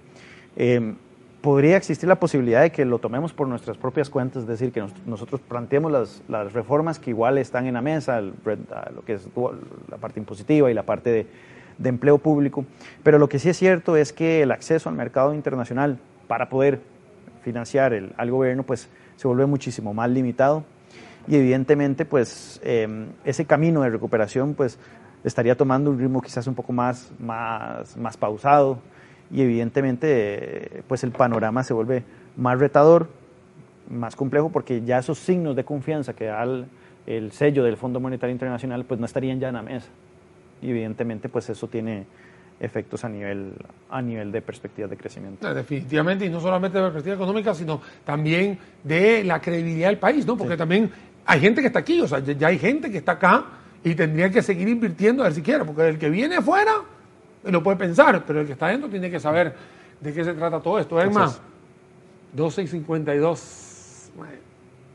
[0.57, 0.95] Eh,
[1.40, 4.84] podría existir la posibilidad de que lo tomemos por nuestras propias cuentas, es decir, que
[5.05, 9.28] nosotros planteemos las, las, reformas que igual están en la mesa, lo que es
[9.90, 11.26] la parte impositiva y la parte de,
[11.76, 12.64] de empleo público.
[13.03, 16.80] Pero lo que sí es cierto es que el acceso al mercado internacional para poder
[17.42, 20.64] financiar el, al gobierno, pues se vuelve muchísimo más limitado
[21.27, 24.79] y evidentemente pues em, ese camino de recuperación pues
[25.25, 28.79] estaría tomando un ritmo quizás un poco más, más, más pausado
[29.31, 32.05] y evidentemente pues el panorama se vuelve
[32.37, 33.09] más retador,
[33.89, 36.45] más complejo porque ya esos signos de confianza que da
[37.07, 39.89] el, sello del Fondo Monetario Internacional pues no estarían ya en la mesa
[40.61, 42.07] y evidentemente pues eso tiene
[42.61, 43.55] efectos a nivel,
[43.91, 45.53] a nivel de perspectivas de crecimiento.
[45.53, 50.37] Definitivamente, y no solamente de perspectiva económica, sino también de la credibilidad del país, ¿no?
[50.37, 50.91] Porque también
[51.27, 53.45] hay gente que está aquí, o sea, ya hay gente que está acá
[53.83, 56.72] y tendría que seguir invirtiendo a ver si quiere, porque el que viene afuera
[57.45, 59.55] lo puede pensar, pero el que está dentro tiene que saber
[60.01, 61.01] de qué se trata todo esto.
[61.01, 61.41] Es más,
[62.33, 64.11] 12 y 52.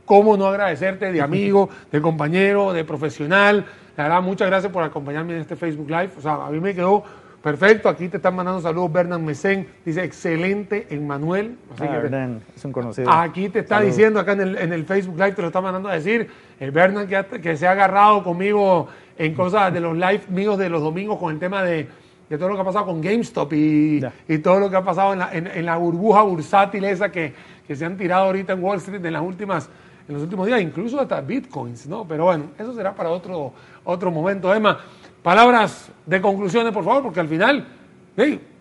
[0.05, 3.65] cómo no agradecerte de amigo, de compañero, de profesional.
[3.95, 6.11] La verdad, muchas gracias por acompañarme en este Facebook Live.
[6.17, 7.03] O sea, a mí me quedó
[7.41, 11.55] Perfecto, aquí te están mandando saludos Bernard Mesén, dice excelente Emmanuel.
[11.73, 13.09] Así ah, es un conocido.
[13.09, 15.87] Aquí te está diciendo, acá en el, en el, Facebook Live te lo está mandando
[15.87, 16.29] a decir,
[16.59, 20.69] el Bernard que, que, se ha agarrado conmigo en cosas de los live míos de
[20.69, 21.87] los domingos con el tema de,
[22.29, 25.13] de todo lo que ha pasado con GameStop y, y todo lo que ha pasado
[25.13, 27.33] en la, en, la burbuja bursátil esa que,
[27.65, 29.69] que, se han tirado ahorita en Wall Street en las últimas
[30.09, 32.03] en los últimos días, incluso hasta bitcoins, ¿no?
[32.03, 34.51] Pero bueno, eso será para otro, otro momento.
[34.51, 34.79] Emma,
[35.23, 37.67] Palabras de conclusiones, por favor, porque al final,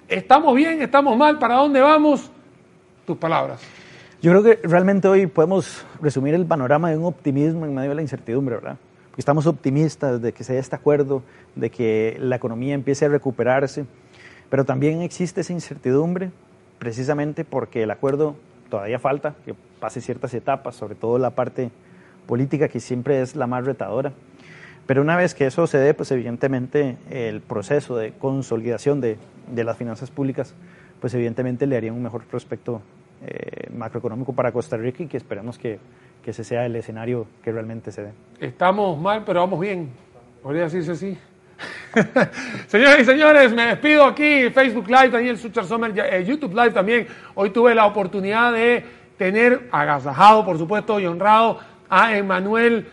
[0.07, 0.83] ¿estamos bien?
[0.83, 1.39] ¿Estamos mal?
[1.39, 2.31] ¿Para dónde vamos?
[3.07, 3.63] Tus palabras.
[4.21, 7.95] Yo creo que realmente hoy podemos resumir el panorama de un optimismo en medio de
[7.95, 8.77] la incertidumbre, ¿verdad?
[9.17, 11.25] estamos optimistas de que se dé este acuerdo,
[11.57, 13.85] de que la economía empiece a recuperarse,
[14.49, 16.31] pero también existe esa incertidumbre
[16.79, 18.37] precisamente porque el acuerdo
[18.71, 21.71] todavía falta, que pase ciertas etapas, sobre todo la parte
[22.27, 24.13] política que siempre es la más retadora.
[24.89, 29.63] Pero una vez que eso se dé, pues evidentemente el proceso de consolidación de, de
[29.63, 30.55] las finanzas públicas,
[30.99, 32.81] pues evidentemente le haría un mejor prospecto
[33.21, 35.79] eh, macroeconómico para Costa Rica y que esperamos que,
[36.25, 38.13] que, ese sea el escenario que realmente se dé.
[38.41, 39.91] Estamos mal, pero vamos bien.
[40.43, 41.19] Podría decirse así.
[42.67, 47.07] Señoras y señores, me despido aquí, Facebook Live, Daniel Suchar Sommer, eh, YouTube Live también.
[47.35, 48.83] Hoy tuve la oportunidad de
[49.19, 51.59] tener agasajado, por supuesto, y honrado
[51.91, 52.87] a Emanuel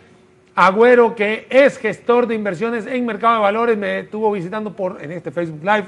[0.56, 5.12] Agüero, que es gestor de inversiones en mercado de valores, me estuvo visitando por, en
[5.12, 5.88] este Facebook Live,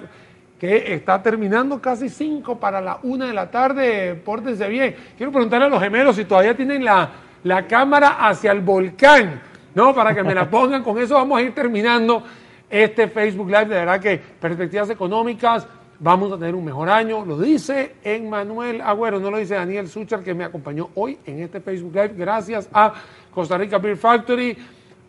[0.59, 4.15] que está terminando casi 5 para la 1 de la tarde.
[4.15, 4.95] Pórtense bien.
[5.15, 7.09] Quiero preguntarle a los gemelos si todavía tienen la,
[7.43, 9.41] la cámara hacia el volcán,
[9.73, 9.95] ¿no?
[9.95, 10.83] Para que me la pongan.
[10.83, 12.23] Con eso vamos a ir terminando
[12.69, 13.67] este Facebook Live.
[13.67, 15.65] De verdad que perspectivas económicas,
[15.99, 17.25] vamos a tener un mejor año.
[17.25, 21.61] Lo dice Emmanuel Agüero, no lo dice Daniel Suchar, que me acompañó hoy en este
[21.61, 22.13] Facebook Live.
[22.17, 22.93] Gracias a
[23.37, 24.57] Costa Rica Beer Factory,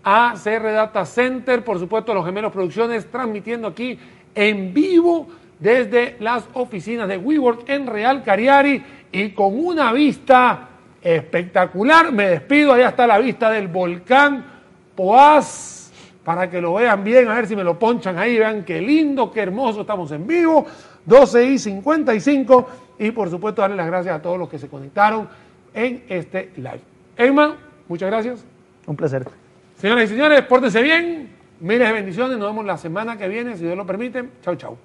[0.05, 3.99] a CR Data Center, por supuesto, los gemelos producciones, transmitiendo aquí
[4.35, 10.68] en vivo desde las oficinas de WeWork en Real Cariari y con una vista
[11.01, 12.12] espectacular.
[12.12, 14.45] Me despido, allá está la vista del volcán
[14.95, 15.91] Poás,
[16.22, 19.33] para que lo vean bien, a ver si me lo ponchan ahí, vean qué lindo,
[19.33, 20.66] qué hermoso, estamos en vivo,
[21.07, 22.68] 12 y 55,
[22.99, 25.26] y por supuesto darle las gracias a todos los que se conectaron
[25.72, 26.83] en este live.
[27.16, 27.57] Emma,
[27.89, 28.45] Muchas gracias.
[28.86, 29.26] Un placer.
[29.76, 31.30] Señoras y señores, pórtense bien.
[31.61, 32.39] Miles de bendiciones.
[32.39, 34.28] Nos vemos la semana que viene, si Dios lo permite.
[34.43, 34.78] Chau, chau.